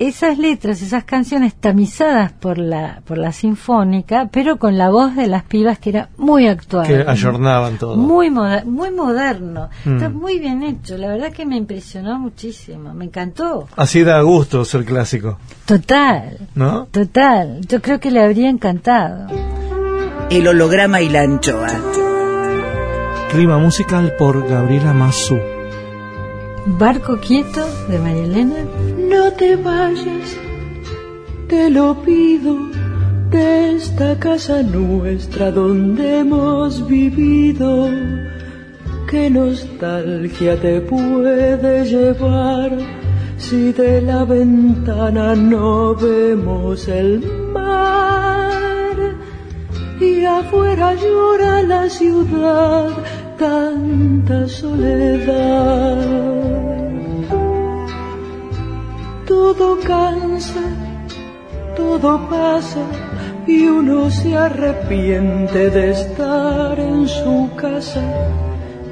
[0.00, 5.26] esas letras, esas canciones tamizadas por la por la sinfónica, pero con la voz de
[5.26, 6.86] las pibas que era muy actual.
[6.86, 7.96] Que ayornaban todo.
[7.96, 9.68] Muy, moder- muy moderno.
[9.84, 9.96] Mm.
[9.96, 10.96] Está muy bien hecho.
[10.96, 12.94] La verdad que me impresionó muchísimo.
[12.94, 13.68] Me encantó.
[13.76, 16.38] Así da gusto ser clásico, Total.
[16.54, 16.86] ¿no?
[16.90, 17.60] Total.
[17.68, 19.26] Yo creo que le habría encantado.
[20.30, 21.68] El holograma y la anchoa.
[23.30, 25.38] Clima musical por Gabriela Mazú.
[26.66, 28.64] Barco quieto de María Elena.
[28.98, 30.36] No te vayas,
[31.48, 32.56] te lo pido,
[33.30, 37.88] de esta casa nuestra donde hemos vivido.
[39.08, 42.78] ¿Qué nostalgia te puede llevar
[43.38, 47.20] si de la ventana no vemos el
[47.52, 48.50] mar?
[50.00, 52.90] Y afuera llora la ciudad,
[53.40, 55.96] tanta soledad.
[59.26, 60.66] Todo cansa,
[61.74, 62.84] todo pasa
[63.46, 68.04] y uno se arrepiente de estar en su casa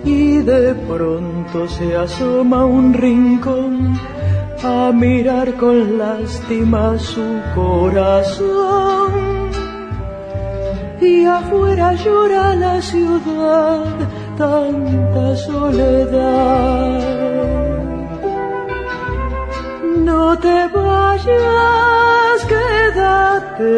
[0.02, 4.00] y de pronto se asoma un rincón
[4.64, 9.12] a mirar con lástima su corazón.
[11.02, 13.84] Y afuera llora la ciudad
[14.38, 17.18] tanta soledad
[20.08, 23.72] no te vayas, quédate,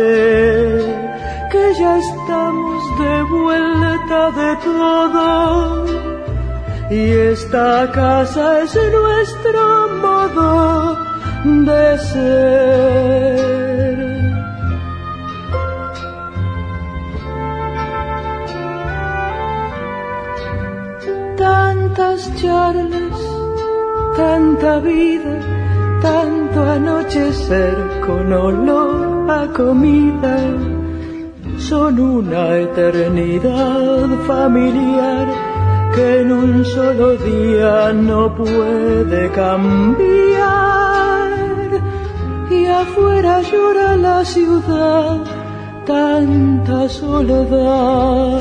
[1.53, 5.87] que ya estamos de vuelta de todo.
[6.91, 7.03] Y
[7.35, 9.63] esta casa es nuestro
[10.05, 10.99] modo
[11.69, 13.70] de ser.
[22.01, 23.19] Tantas charlas,
[24.17, 25.37] tanta vida
[26.01, 30.37] tanto anochecer con olor a comida.
[31.59, 35.27] Son una eternidad familiar
[35.95, 41.29] que en un solo día no puede cambiar.
[42.51, 45.19] Y afuera llora la ciudad
[45.85, 48.41] tanta soledad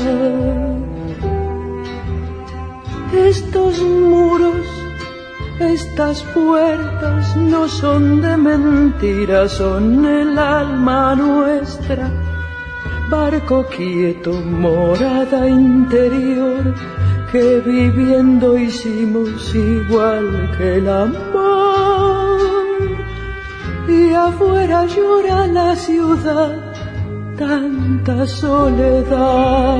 [3.12, 4.66] estos muros
[5.60, 12.10] estas puertas no son de mentira, son el alma nuestra.
[13.10, 16.74] Barco quieto, morada interior,
[17.30, 22.40] que viviendo hicimos igual que el amor.
[23.86, 26.72] Y afuera llora la ciudad,
[27.36, 29.70] tanta soledad.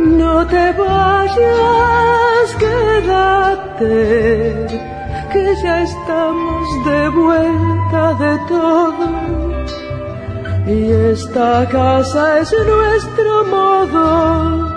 [0.00, 3.86] No te vayas, quédate,
[5.30, 9.06] que ya estamos de vuelta de todo.
[10.66, 14.70] Y esta casa es nuestro modo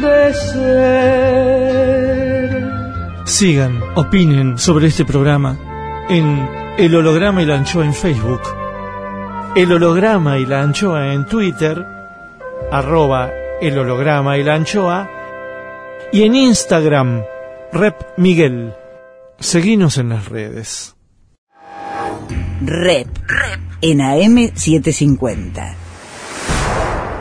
[0.00, 1.68] de ser.
[3.24, 5.58] Sigan, opinen sobre este programa
[6.08, 6.48] en
[6.78, 8.40] El Holograma y la Anchoa en Facebook,
[9.54, 11.84] El Holograma y la Anchoa en Twitter,
[12.72, 13.30] arroba
[13.60, 15.10] El Holograma y la Anchoa,
[16.12, 17.24] y en Instagram,
[17.72, 18.72] Rep Miguel.
[19.40, 20.94] Seguinos en las redes.
[22.60, 23.08] Rep.
[23.80, 25.74] En AM750.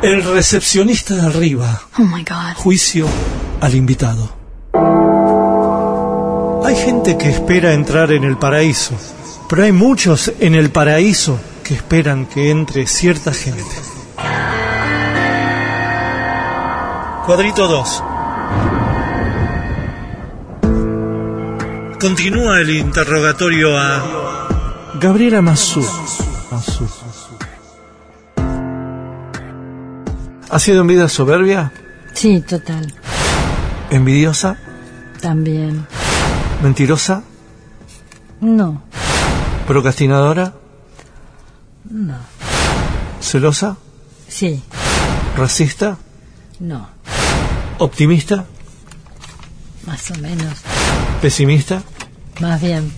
[0.03, 1.81] El recepcionista de arriba.
[1.97, 2.55] Oh my god.
[2.55, 3.07] Juicio
[3.59, 4.35] al invitado.
[6.63, 8.93] Hay gente que espera entrar en el paraíso,
[9.49, 13.86] pero hay muchos en el paraíso que esperan que entre cierta gente.
[17.27, 18.03] Cuadrito 2.
[21.99, 24.47] Continúa el interrogatorio a
[25.01, 25.85] Gabriela Mazú.
[30.49, 31.71] ¿Ha sido en vida soberbia?
[32.13, 32.93] Sí, total.
[33.89, 34.57] ¿Envidiosa?
[35.21, 35.85] También.
[36.63, 37.23] ¿Mentirosa?
[38.39, 38.83] No,
[39.67, 40.53] ¿Procrastinadora?
[41.89, 42.15] no.
[43.19, 43.75] ¿Celosa?
[44.29, 44.63] Sí,
[45.35, 45.97] ¿Racista?
[46.59, 46.96] no.
[47.79, 48.45] ¿Optimista?
[49.85, 50.53] Más o menos.
[51.21, 51.81] ¿Pesimista?
[52.41, 52.91] Más bien.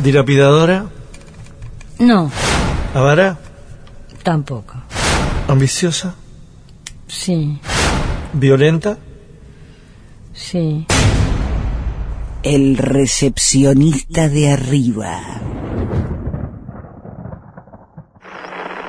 [0.00, 0.86] ¿Dilapidadora?
[1.98, 2.30] No,
[2.94, 3.38] ¿Avara?
[4.22, 4.74] tampoco.
[5.48, 6.14] ¿Ambiciosa?
[7.08, 7.58] Sí,
[8.32, 8.98] ¿Violenta?
[10.32, 10.86] sí.
[12.42, 15.18] El recepcionista de arriba.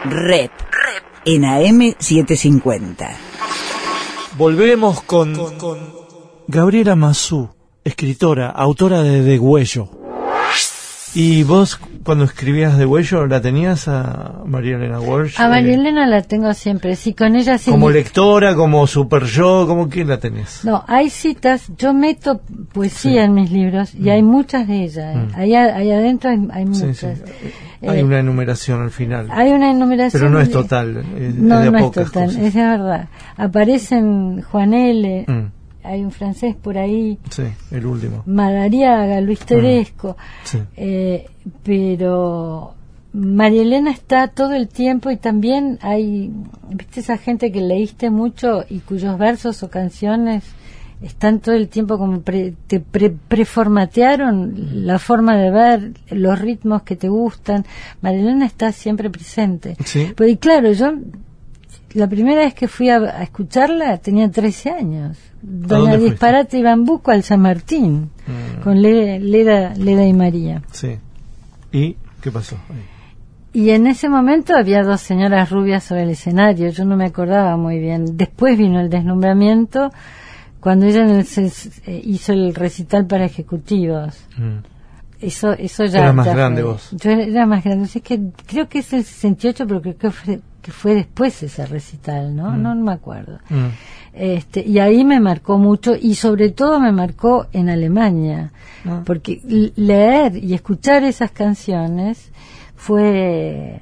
[0.04, 0.52] Rep.
[1.26, 3.10] En AM750.
[4.38, 5.34] Volvemos con,
[6.48, 7.50] Gabriela Mazú,
[7.86, 10.05] escritora, autora de Degüello.
[11.18, 15.40] ¿Y vos, cuando escribías Degüello, la tenías a María Elena Walsh?
[15.40, 16.96] A María eh, Elena la tengo siempre.
[16.98, 17.72] Sí, con ella sí.
[17.72, 20.66] Como lectora, como super yo, ¿cómo quién la tenés?
[20.66, 21.72] No, hay citas.
[21.78, 22.42] Yo meto
[22.74, 25.16] poesía en mis libros y hay muchas de ellas.
[25.16, 25.28] eh.
[25.36, 26.76] Ahí, a- ahí adentro hay, hay Mm.
[26.76, 27.18] Sí, muchas.
[27.18, 27.24] sí.
[27.82, 29.28] Eh, Hay una enumeración al final.
[29.32, 30.20] Hay una enumeración.
[30.22, 33.08] Pero no es de- total, es- no, es de no es total, es de verdad.
[33.38, 35.46] Aparecen Juan L., Mm,
[35.86, 38.24] hay un francés por ahí, sí, el último.
[38.26, 40.60] Madariaga, Luis Teresco, Sí.
[40.78, 41.26] eh,
[41.64, 42.74] pero
[43.14, 46.32] María Elena está todo el tiempo y también hay,
[46.70, 50.44] viste esa gente que leíste mucho y cuyos versos o canciones
[51.02, 56.84] están todo el tiempo como pre- te pre- preformatearon la forma de ver, los ritmos
[56.84, 57.66] que te gustan.
[58.02, 59.76] María Elena está siempre presente.
[59.86, 60.14] Sí.
[60.16, 60.94] Pero y claro, yo
[61.96, 65.18] la primera vez que fui a, a escucharla tenía 13 años.
[65.42, 65.98] Doña?
[65.98, 68.62] Disparate y Bambuco al San Martín, Mm.
[68.64, 70.62] con Le- Leda, Leda y María.
[70.72, 70.98] Sí.
[71.72, 72.58] ¿Y qué pasó?
[73.54, 77.56] Y en ese momento había dos señoras rubias sobre el escenario, yo no me acordaba
[77.58, 78.18] muy bien.
[78.18, 79.92] Después vino el deslumbramiento
[80.60, 84.18] cuando ella el- se- se- hizo el recital para ejecutivos.
[84.38, 84.58] Mm.
[85.22, 86.00] Eso, eso ya.
[86.00, 86.72] Eras más ya grande fue.
[86.72, 86.90] vos.
[86.92, 87.86] Yo era, era más grande.
[87.86, 91.64] Es que creo que es el 68, pero creo que fue, que fue después ese
[91.68, 92.58] recital, ¿no?
[92.58, 93.38] No, no me acuerdo.
[93.50, 93.68] Mm.
[94.16, 98.52] Este, y ahí me marcó mucho y sobre todo me marcó en Alemania,
[98.84, 99.04] Ah.
[99.06, 99.42] porque
[99.76, 102.32] leer y escuchar esas canciones
[102.76, 103.80] fue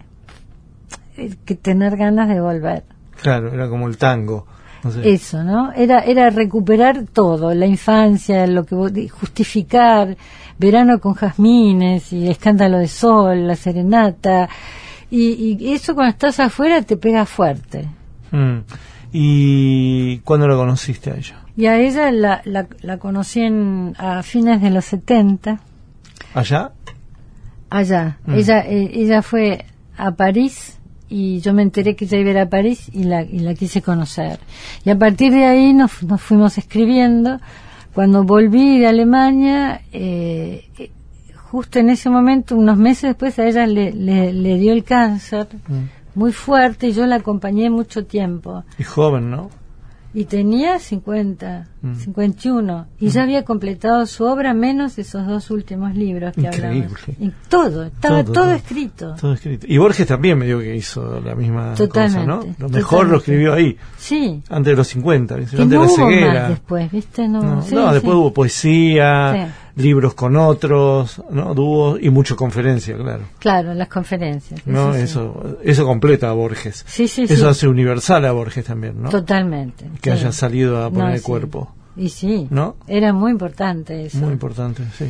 [1.16, 2.84] eh, que tener ganas de volver.
[3.22, 4.46] Claro, era como el tango.
[4.84, 5.10] No sé.
[5.10, 5.72] Eso, ¿no?
[5.72, 10.18] Era, era recuperar todo, la infancia, lo que vos justificar,
[10.60, 14.50] verano con jazmines y escándalo de sol, la serenata,
[15.16, 17.88] y, y eso cuando estás afuera te pega fuerte.
[18.32, 18.59] Mm.
[19.11, 21.36] ¿Y cuándo la conociste a ella?
[21.55, 25.59] Y a ella la, la, la conocí en, a fines de los 70,
[26.34, 26.72] ¿Allá?
[27.70, 28.18] allá.
[28.26, 28.34] Mm.
[28.34, 29.66] Ella, eh, ella fue
[29.97, 33.22] a París y yo me enteré que ella iba a ir a París y la,
[33.22, 34.39] y la quise conocer.
[34.84, 37.39] Y a partir de ahí nos, nos fuimos escribiendo.
[37.93, 40.89] Cuando volví de Alemania, eh,
[41.54, 45.47] justo en ese momento, unos meses después, a ella le, le, le dio el cáncer
[45.68, 45.84] Mm.
[46.20, 48.64] muy fuerte y yo la acompañé mucho tiempo.
[48.80, 49.49] Y joven, ¿no?
[50.16, 51.95] Y tenía 50, Mm.
[51.95, 52.86] 51.
[52.99, 56.86] Y ya había completado su obra menos esos dos últimos libros que Increíble.
[56.86, 56.99] hablamos.
[57.20, 58.54] Y todo, estaba todo, Todo, todo.
[58.54, 59.16] escrito.
[59.20, 59.66] Todo escrito.
[59.70, 62.56] Y Borges también me dio que hizo la misma Totalmente, cosa, ¿no?
[62.60, 64.41] Lo mejor lo escribió ahí, Sí.
[64.49, 65.56] antes de los 50, ¿viste?
[65.58, 66.34] Que antes no de la hubo ceguera.
[66.41, 67.28] más después, ¿viste?
[67.28, 67.93] No, No, sí, no, sí.
[67.95, 69.51] después hubo poesía, Sí.
[69.76, 71.53] Libros con otros, ¿no?
[71.53, 73.24] Dúos y mucho conferencia, claro.
[73.39, 74.61] Claro, las conferencias.
[74.67, 74.93] ¿no?
[74.93, 75.01] sí.
[75.01, 76.86] Eso, eso completa a Borges.
[76.88, 79.09] Sí, sí, eso hace universal a Borges también, ¿no?
[79.09, 79.86] Totalmente.
[80.01, 81.74] Que haya salido a poner No, el cuerpo.
[81.95, 82.76] Y sí, ¿No?
[82.88, 84.17] era muy importante eso.
[84.19, 85.05] Muy importante, sí.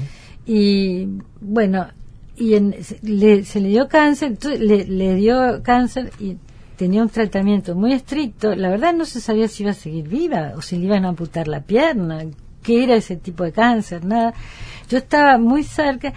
[0.46, 1.08] y
[1.40, 1.88] bueno
[2.36, 6.36] y en- le, se le dio cáncer le, le dio cáncer y
[6.76, 10.54] tenía un tratamiento muy estricto la verdad no se sabía si iba a seguir viva
[10.58, 12.24] o si le iban a amputar la pierna
[12.64, 14.34] qué era ese tipo de cáncer nada
[14.90, 16.14] yo estaba muy cerca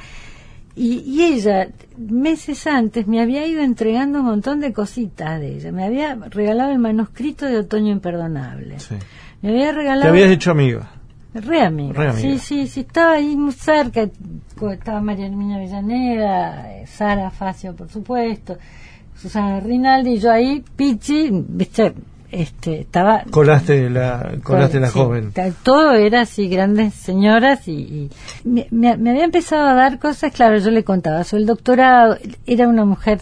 [0.74, 5.72] y, y ella meses antes me había ido entregando un montón de cositas de ella
[5.72, 8.94] me había regalado el manuscrito de Otoño Imperdonable sí.
[9.42, 10.90] me había regalado Te habías hecho amiga.
[11.40, 11.92] Re amiga.
[11.92, 12.20] Re amiga.
[12.20, 14.08] Sí, sí, sí, estaba ahí muy cerca.
[14.72, 18.56] Estaba María Herminia Villaneda, eh, Sara Facio, por supuesto,
[19.14, 21.94] Susana Rinaldi, y yo ahí, Pichi, viste,
[22.40, 25.32] este, estaba Colaste la, colaste la Sí, joven.
[25.62, 28.10] Todo era así, grandes señoras y, y
[28.44, 32.16] me, me- me había empezado a dar cosas, claro, yo le contaba, sobre el doctorado,
[32.46, 33.20] era una mujer,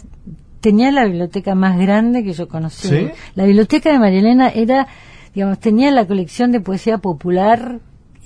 [0.61, 2.87] tenía la biblioteca más grande que yo conocí.
[2.87, 3.09] ¿Sí?
[3.35, 4.87] La biblioteca de María Elena era,
[5.33, 7.79] digamos, tenía la colección de poesía popular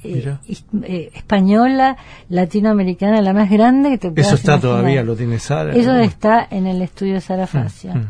[0.04, 0.38] eh,
[0.84, 1.98] eh, española,
[2.30, 4.62] latinoamericana, la más grande que te puedas Eso está imaginar.
[4.78, 5.74] todavía, lo tiene Sara.
[5.76, 6.00] Eso ¿no?
[6.00, 7.94] está en el estudio de Sara Facio.
[7.94, 8.06] mm.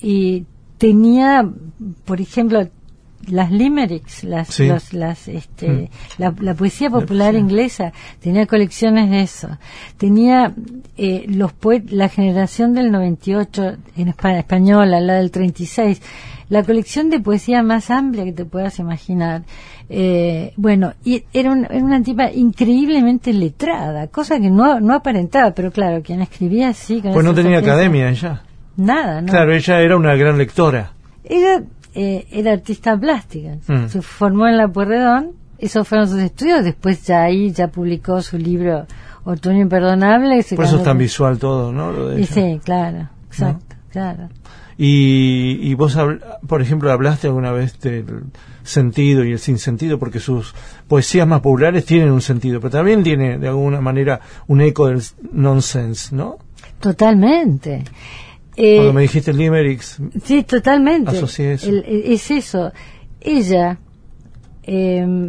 [0.00, 0.46] Y
[0.88, 1.48] tenía,
[2.04, 2.68] por ejemplo,
[3.26, 4.66] las limericks, las, Sí.
[4.66, 5.88] los- las, este, Mm.
[6.18, 7.40] la, la poesía popular poesía.
[7.40, 9.48] inglesa, tenía colecciones de eso.
[9.96, 10.52] Tenía
[10.98, 16.00] eh, los poe- la generación del 98 en Espa- española, la del 36,
[16.50, 19.42] la colección de poesía más amplia que te puedas imaginar.
[19.88, 25.50] Eh, bueno, y era, un- era una tipa increíblemente letrada, cosa que no, no aparentaba,
[25.52, 28.42] pero claro, quien escribía con Pues no tenía academia ella.
[28.76, 29.30] Nada, ¿no?
[29.30, 30.92] Claro, ella era una gran lectora.
[31.24, 31.62] Ella
[31.94, 33.86] eh, era artista plástica, Mm.
[33.88, 38.36] se formó en la Puerredón, esos fueron sus estudios, después ya ahí ya publicó su
[38.36, 38.86] libro
[39.24, 40.42] Otoño Imperdonable.
[40.42, 41.92] se Por eso es tan visual todo, ¿no?
[41.92, 44.28] Lo de sí, claro, exacto, claro.
[44.76, 45.96] Y, y vos,
[46.48, 48.24] por ejemplo, hablaste alguna vez del
[48.64, 50.52] sentido y el sinsentido, porque sus
[50.88, 55.00] poesías más populares tienen un sentido, pero también tiene de alguna manera un eco del
[55.32, 56.38] nonsense, ¿no?
[56.80, 57.84] Totalmente.
[58.56, 61.10] Eh, Cuando me dijiste limericks, Sí, totalmente.
[61.10, 61.68] Asocié eso.
[61.68, 62.72] El- el- es eso.
[63.20, 63.78] Ella,
[64.62, 65.28] eh,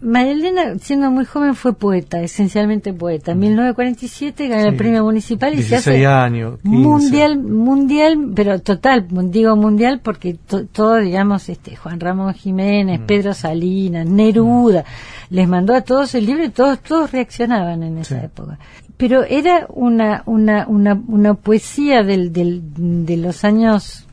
[0.00, 3.32] María Elena, siendo muy joven, fue poeta, esencialmente poeta.
[3.32, 4.76] En 1947 gana el Sí.
[4.78, 6.68] premio municipal y se 16 hace años, 15.
[6.78, 13.04] mundial, mundial, pero total, digo mundial porque to- todo, digamos, este Juan Ramón Jiménez, Mm.
[13.06, 14.84] Pedro Salinas, Neruda,
[15.28, 18.24] les mandó a todos el libro y todos, todos reaccionaban en esa Sí.
[18.24, 18.58] época.
[18.96, 22.62] Pero era una, una, una, una poesía del, del,
[23.04, 24.06] de los años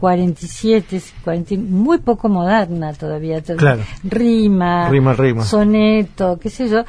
[0.00, 3.40] 47, 40, muy poco moderna todavía.
[3.42, 3.82] Claro.
[4.04, 5.44] Rima, Rima, rima.
[5.44, 6.84] soneto, qué sé yo,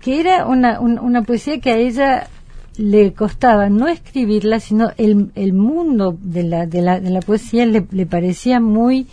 [0.00, 2.28] que era una, un- una poesía que a ella
[2.76, 7.66] le costaba no escribirla, sino el, el mundo de la, de la, de la poesía
[7.66, 9.06] le, le parecía muy,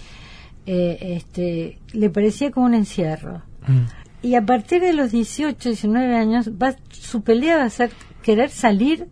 [0.65, 3.41] eh, este, le parecía como un encierro.
[3.67, 4.00] Mm.
[4.21, 7.91] Y a partir de los 18, 19 años, va, su pelea va a ser
[8.21, 9.07] querer salir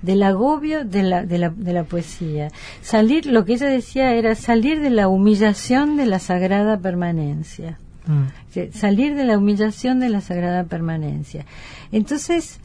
[0.00, 2.50] del agobio de la, de, la, de la poesía.
[2.82, 7.78] Salir, lo que ella decía era salir de la humillación de la sagrada permanencia.
[8.06, 8.70] Mm.
[8.72, 11.46] Salir de la humillación de la sagrada permanencia.
[11.90, 12.60] Entonces,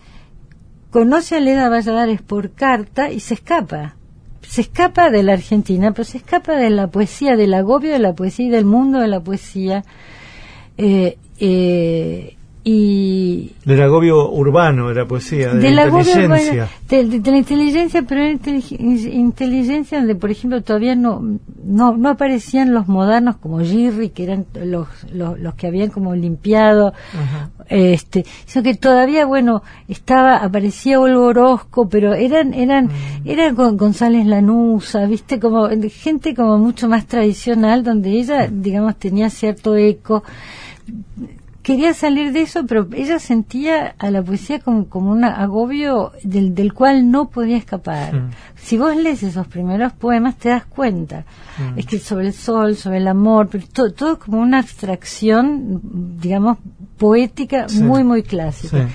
[0.91, 3.95] conoce a Leda Valladares por carta y se escapa.
[4.41, 8.13] Se escapa de la Argentina, pero se escapa de la poesía, del agobio de la
[8.13, 9.83] poesía y del mundo de la poesía.
[10.77, 16.67] Eh, eh, y del agobio urbano de la poesía, de la inteligencia.
[16.89, 21.21] de, la inteligencia, pero era intelig- inteligencia donde, por ejemplo, todavía no,
[21.63, 26.13] no, no aparecían los modernos como Girri, que eran los, los, los que habían como
[26.15, 26.93] limpiado,
[27.69, 32.89] este, sino que todavía, bueno, estaba, aparecía Olgo Orozco, pero eran, eran,
[33.23, 39.29] eran con González Lanusa, viste, como gente como mucho más tradicional, donde ella, digamos, tenía
[39.29, 40.23] cierto eco
[41.61, 46.55] quería salir de eso, pero ella sentía a la poesía como, como un agobio del,
[46.55, 48.13] del cual no podía escapar.
[48.15, 48.29] Mm.
[48.55, 51.25] Si vos lees esos primeros poemas te das cuenta.
[51.75, 55.81] Es que sobre el sol, sobre el amor, pero to- todo como una abstracción,
[56.19, 56.57] digamos,
[56.97, 57.83] poética Sí.
[57.83, 58.87] muy, muy clásica.
[58.87, 58.93] Sí.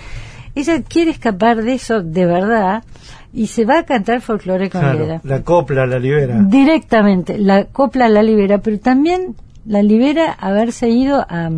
[0.57, 2.85] Ella quiere escapar de eso de verdad
[3.33, 5.21] y se va a cantar folclore con Claro, Leda.
[5.25, 6.41] la copla la libera.
[6.43, 9.35] Directamente, la copla la libera, pero también
[9.67, 11.51] la libera haberse ido a,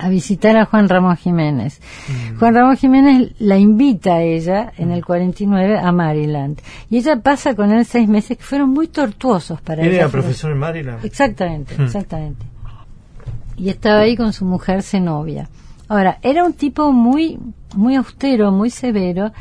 [0.00, 1.80] a visitar a Juan Ramón Jiménez.
[2.08, 2.38] Mm.
[2.38, 6.60] Juan Ramón Jiménez la invita a ella en el 49 a Maryland.
[6.90, 9.96] Y ella pasa con él seis meses que fueron muy tortuosos para ella.
[10.02, 11.04] era profesor en Maryland.
[11.04, 11.82] Exactamente, Hmm.
[11.84, 12.46] exactamente.
[13.56, 15.48] Y estaba ahí con su mujer Zenobia.
[15.88, 17.38] Ahora, era un tipo muy,
[17.74, 19.32] muy austero, muy severo.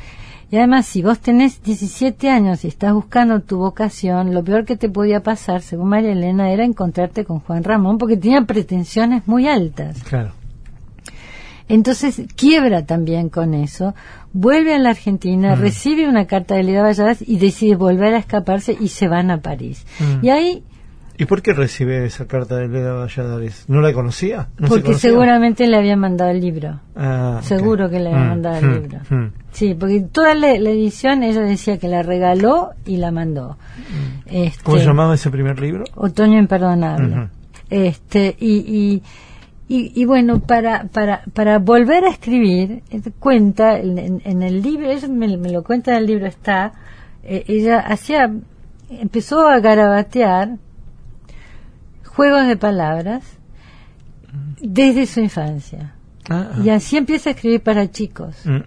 [0.49, 4.77] Y además, si vos tenés 17 años y estás buscando tu vocación, lo peor que
[4.77, 9.47] te podía pasar, según María Elena, era encontrarte con Juan Ramón, porque tenía pretensiones muy
[9.47, 10.01] altas.
[10.03, 10.31] Claro.
[11.69, 13.93] Entonces quiebra también con eso,
[14.31, 15.59] vuelve a la Argentina, Mm.
[15.59, 19.41] recibe una carta de Leda Valladares y decide volver a escaparse y se van a
[19.41, 19.85] París.
[19.99, 20.25] Mm.
[20.25, 20.63] Y ahí
[21.19, 23.65] ¿Y por qué recibe esa carta de Leda Valladares?
[23.67, 24.49] ¿No la conocía?
[24.59, 25.09] ¿No se porque conocía?
[25.09, 26.79] seguramente le había mandado el libro.
[26.95, 27.39] Ah.
[27.41, 28.99] Seguro que le había Mm, mandado el mm, libro.
[29.09, 29.31] mm.
[29.51, 33.57] Sí, porque toda la, la edición ella decía que la regaló y la mandó.
[34.27, 35.85] Este, ¿Cómo se llamaba ese primer libro?
[35.95, 37.29] Otoño imperdonable.
[37.69, 39.03] Este y, y,
[39.67, 44.61] y, y bueno para para para volver a escribir eh, cuenta en, en- en el
[44.61, 46.71] libro ella me, me lo cuenta en el libro está
[47.23, 48.31] eh, ella hacía
[48.89, 50.51] empezó a garabatear
[52.17, 53.23] juegos de palabras
[54.61, 55.93] desde su infancia.
[56.29, 56.59] Ah, ah.
[56.63, 58.35] Y así empieza a escribir para chicos.
[58.45, 58.63] Mm,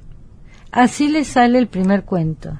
[0.73, 2.57] Así le sale el primer cuento,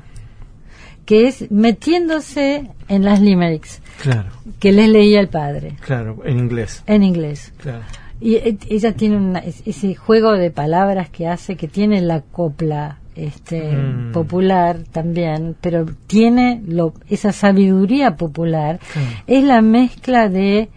[1.07, 6.83] que es metiéndose en las limericks claro, que les leía el padre claro, en inglés.
[6.89, 7.53] en inglés.
[7.59, 7.85] Claro.
[8.21, 12.21] Y eh, ella tiene una- es- ese juego de palabras que hace, que tiene la
[12.21, 14.13] copla este, Mm.
[14.13, 18.81] popular también, pero tiene lo, esa sabiduría popular.
[19.29, 20.69] Es la mezcla de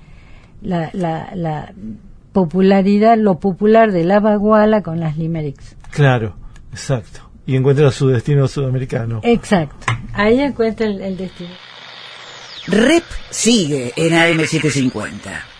[0.64, 1.74] la, la, la
[2.32, 5.76] popularidad, lo popular de la baguala con las limericks.
[5.92, 6.36] Claro,
[6.72, 7.30] exacto.
[7.46, 9.20] Y encuentra su destino sudamericano.
[9.24, 9.86] Exacto.
[10.14, 11.52] Ahí encuentra el, el destino.
[12.68, 15.53] Rep sigue en AM750.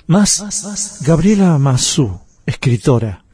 [0.07, 3.25] Más Gabriela Mazú, escritora.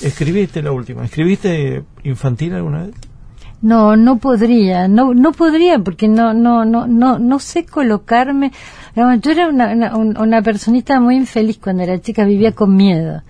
[0.00, 1.04] ¿Escribiste la última?
[1.04, 2.96] ¿Escribiste infantil alguna vez?
[3.60, 8.52] No, no podría, no, no podría porque no, no, no, no, no sé colocarme.
[8.94, 13.22] Yo era una, una, un- una personita muy infeliz cuando era chica, vivía con miedo.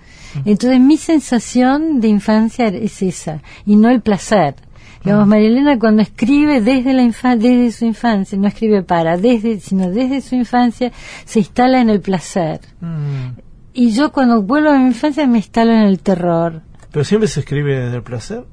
[0.44, 4.54] Entonces mi sensación de infancia es esa y no el placer.
[5.04, 9.88] Digamos, Marilena cuando escribe desde la infa- desde su infancia, no escribe para, desde, sino
[9.90, 10.92] desde su infancia,
[11.24, 12.60] se instala en el placer.
[12.80, 13.38] Mm,
[13.72, 16.62] Y yo cuando vuelvo a mi infancia me instalo en el terror.
[16.92, 18.44] Pero siempre se escribe desde el placer.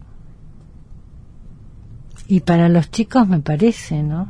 [2.27, 4.27] Y para los chicos me parece, ¿no?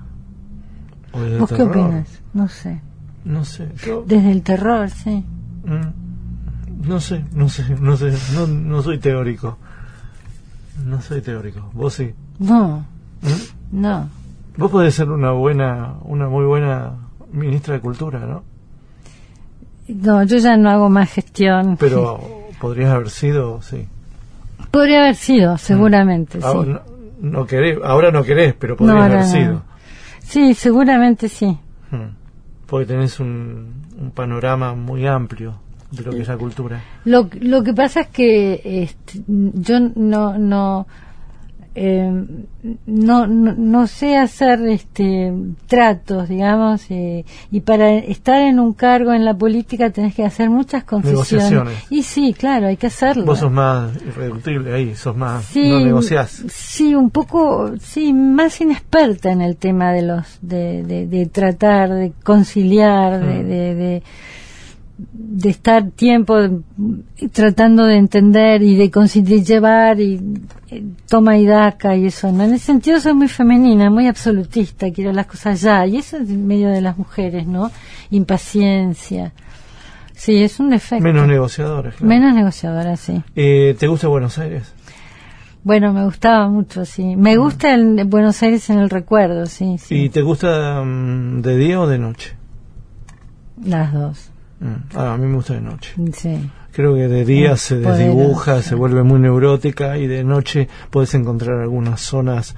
[1.13, 2.07] ¿O desde el ¿Vos qué opinas?
[2.33, 2.81] No sé.
[3.23, 3.69] No sé.
[3.85, 5.23] yo- Desde el terror, sí.
[5.65, 8.11] Mm, no sé, no sé, no sé.
[8.33, 9.57] No, no soy teórico.
[10.85, 11.69] No soy teórico.
[11.73, 12.13] Vos sí.
[12.39, 12.85] No,
[13.21, 13.79] ¿Mm?
[13.81, 14.09] no.
[14.57, 16.91] Vos podés ser una buena, una muy buena
[17.31, 18.43] ministra de Cultura, ¿no?
[19.87, 21.77] No, yo ya no hago más gestión.
[21.77, 22.19] Pero
[22.59, 23.87] podrías haber sido, sí.
[24.71, 26.45] Podría haber sido, seguramente, sí.
[26.45, 29.25] Ahora, no, no querés, ahora no querés, pero No, ahora haber no.
[29.25, 29.63] sido.
[30.19, 31.57] Sí, seguramente sí.
[31.91, 32.15] Mm.
[32.65, 35.59] Porque tenés un, un panorama muy amplio
[35.91, 36.81] de lo que es la cultura.
[37.05, 40.87] Lo, lo que pasa es que este, yo no no,
[41.75, 42.09] eh,
[42.87, 45.33] no no no sé hacer este
[45.67, 50.49] tratos, digamos, eh, y para estar en un cargo en la política tenés que hacer
[50.49, 51.73] muchas concesiones.
[51.89, 53.25] Y sí, claro, hay que hacerlo.
[53.25, 56.43] Vos sos más irreductible ahí, sos más, Sí, no negociás.
[56.49, 61.89] Sí, un poco, sí, más inexperta en el tema de los, de, de, de tratar,
[61.93, 63.47] de conciliar, de, Mm.
[63.47, 64.03] de, de,
[64.97, 70.21] de estar tiempo mm, tratando de entender y de conseguir llevar y
[70.69, 72.31] eh, toma y daca y eso.
[72.31, 72.43] ¿no?
[72.43, 75.85] En ese sentido soy muy femenina, muy absolutista, quiero las cosas ya.
[75.85, 77.71] Y eso es en medio de las mujeres, ¿no?
[78.11, 79.33] Impaciencia.
[80.13, 81.03] Sí, es un defecto.
[81.03, 81.95] Menos negociadores.
[81.95, 82.07] claro.
[82.07, 83.21] Menos negociadora, sí.
[83.35, 84.73] Eh, ¿Te gusta Buenos Aires?
[85.63, 87.15] Bueno, me gustaba mucho, sí.
[87.15, 89.95] Me gusta el Buenos Aires en el recuerdo, sí, sí.
[90.03, 92.35] ¿Y te gusta mm, de día o de noche?
[93.63, 94.31] Las dos.
[94.95, 95.93] Ah, a mí me gusta de noche.
[96.13, 96.49] sí.
[96.71, 101.13] Creo que de día Es se desdibuja, se vuelve muy neurótica y de noche puedes
[101.13, 102.55] encontrar algunas zonas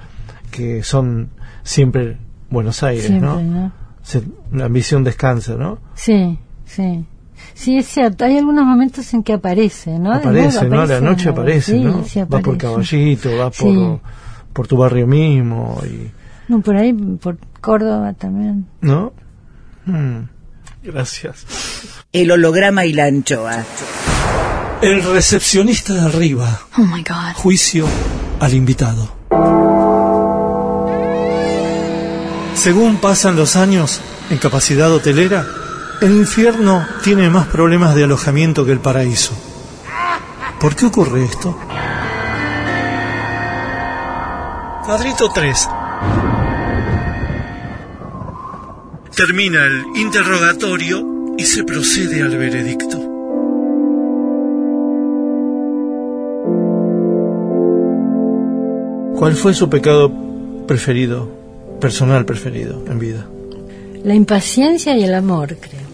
[0.50, 1.30] que son
[1.64, 2.18] siempre
[2.50, 3.42] Buenos Aires, Siempre, ¿no?
[3.42, 3.72] ¿no?
[4.02, 5.78] Se- la ambición descansa, ¿no?
[5.94, 7.06] Sí, sí.
[7.54, 8.26] Sí, es cierto.
[8.26, 10.12] Hay algunos momentos en que aparece, ¿no?
[10.14, 10.86] Aparece, ¿no?
[10.88, 12.04] La noche aparece, Sí, ¿no?
[12.04, 12.58] sí, vas por.
[12.58, 13.64] Caballito, Sí.
[13.64, 14.00] por,
[14.54, 16.10] por tu barrio mismo, y,
[16.48, 18.66] No, por ahí, por Córdoba también.
[18.82, 19.14] ¿no?
[19.86, 20.22] Mm,
[20.88, 21.46] Gracias.
[22.14, 23.66] El holograma y la anchoa.
[24.82, 26.62] El recepcionista de arriba.
[26.78, 27.34] Oh my God.
[27.36, 27.86] Juicio
[28.40, 29.12] al invitado.
[32.56, 35.46] Según pasan los años en capacidad hotelera,
[36.00, 39.34] el infierno tiene más problemas de alojamiento que el paraíso.
[40.58, 41.60] ¿Por qué ocurre esto?
[44.86, 45.68] Cuadrito 3.
[49.18, 53.00] Termina el interrogatorio y se procede al veredicto.
[59.18, 60.14] ¿Cuál fue su pecado
[60.68, 61.28] preferido,
[61.82, 63.28] personal preferido en vida?
[64.04, 65.88] La impaciencia y el amor, creo.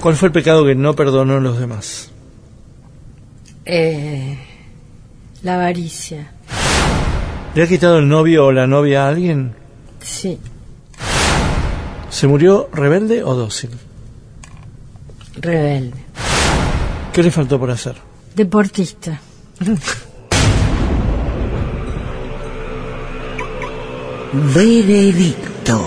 [0.00, 2.12] ¿Cuál fue el pecado que no perdonó a los demás?
[3.64, 4.38] Eh,
[5.42, 6.30] la avaricia.
[7.56, 9.54] ¿Le ha quitado el novio o la novia a alguien
[10.00, 10.38] Sí,
[12.16, 13.68] ¿Se murió rebelde o dócil?
[15.34, 16.02] rebelde.
[17.12, 17.94] ¿Qué le faltó por hacer?
[18.34, 19.20] Deportista.
[24.54, 25.84] Veredicto.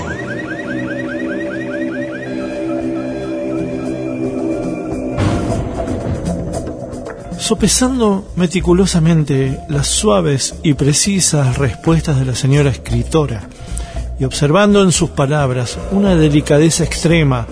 [7.39, 13.49] Sopesando meticulosamente las suaves y precisas respuestas de la señora escritora
[14.19, 17.47] y observando en sus palabras una delicadeza extrema,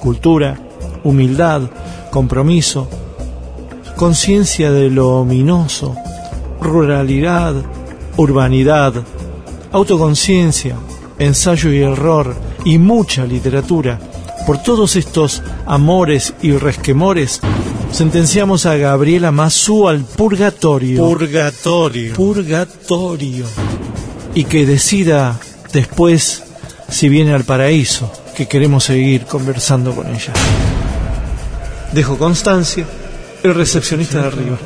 [0.00, 0.58] cultura,
[1.04, 1.62] humildad,
[2.10, 2.88] compromiso,
[3.96, 5.94] conciencia de lo ominoso,
[6.60, 7.54] ruralidad,
[8.16, 8.94] urbanidad,
[9.70, 10.76] autoconciencia,
[11.18, 12.34] ensayo y error
[12.64, 13.98] y mucha literatura.
[14.46, 17.40] Por todos estos amores y resquemores,
[17.92, 21.04] sentenciamos a Gabriela Mazú al purgatorio.
[21.04, 22.14] Purgatorio.
[22.14, 23.44] Purgatorio.
[24.34, 25.38] Y que decida
[25.72, 26.44] después
[26.88, 30.32] si viene al paraíso, que queremos seguir conversando con ella.
[31.92, 32.86] Dejo constancia,
[33.42, 34.58] el recepcionista de arriba.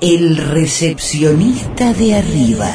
[0.00, 2.70] El recepcionista de arriba.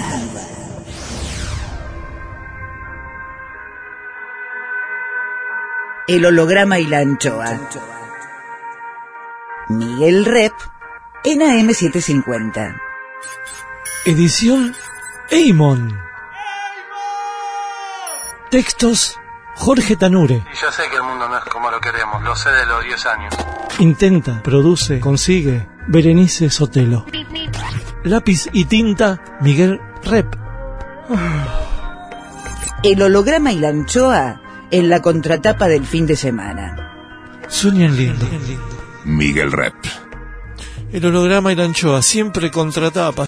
[6.08, 7.70] El holograma y la anchoa.
[9.70, 10.54] Miguel Rep
[11.24, 12.82] en AM750.
[14.06, 14.74] Edición
[15.30, 16.11] Eimon.
[18.52, 19.18] Textos
[19.56, 20.44] Jorge Tanure.
[20.54, 22.84] Y yo sé que el mundo no es como lo queremos, lo sé de los
[22.84, 23.34] 10 años.
[23.80, 27.06] Intenta, produce, consigue Berenice Sotelo.
[28.04, 30.36] Lápiz y tinta Miguel Rep.
[32.84, 37.40] El holograma y la anchoa en la contratapa del fin de semana.
[37.48, 38.28] Sueñen lindo.
[39.06, 39.76] Miguel Rep.
[40.92, 43.14] El holograma y la anchoa siempre contratapa.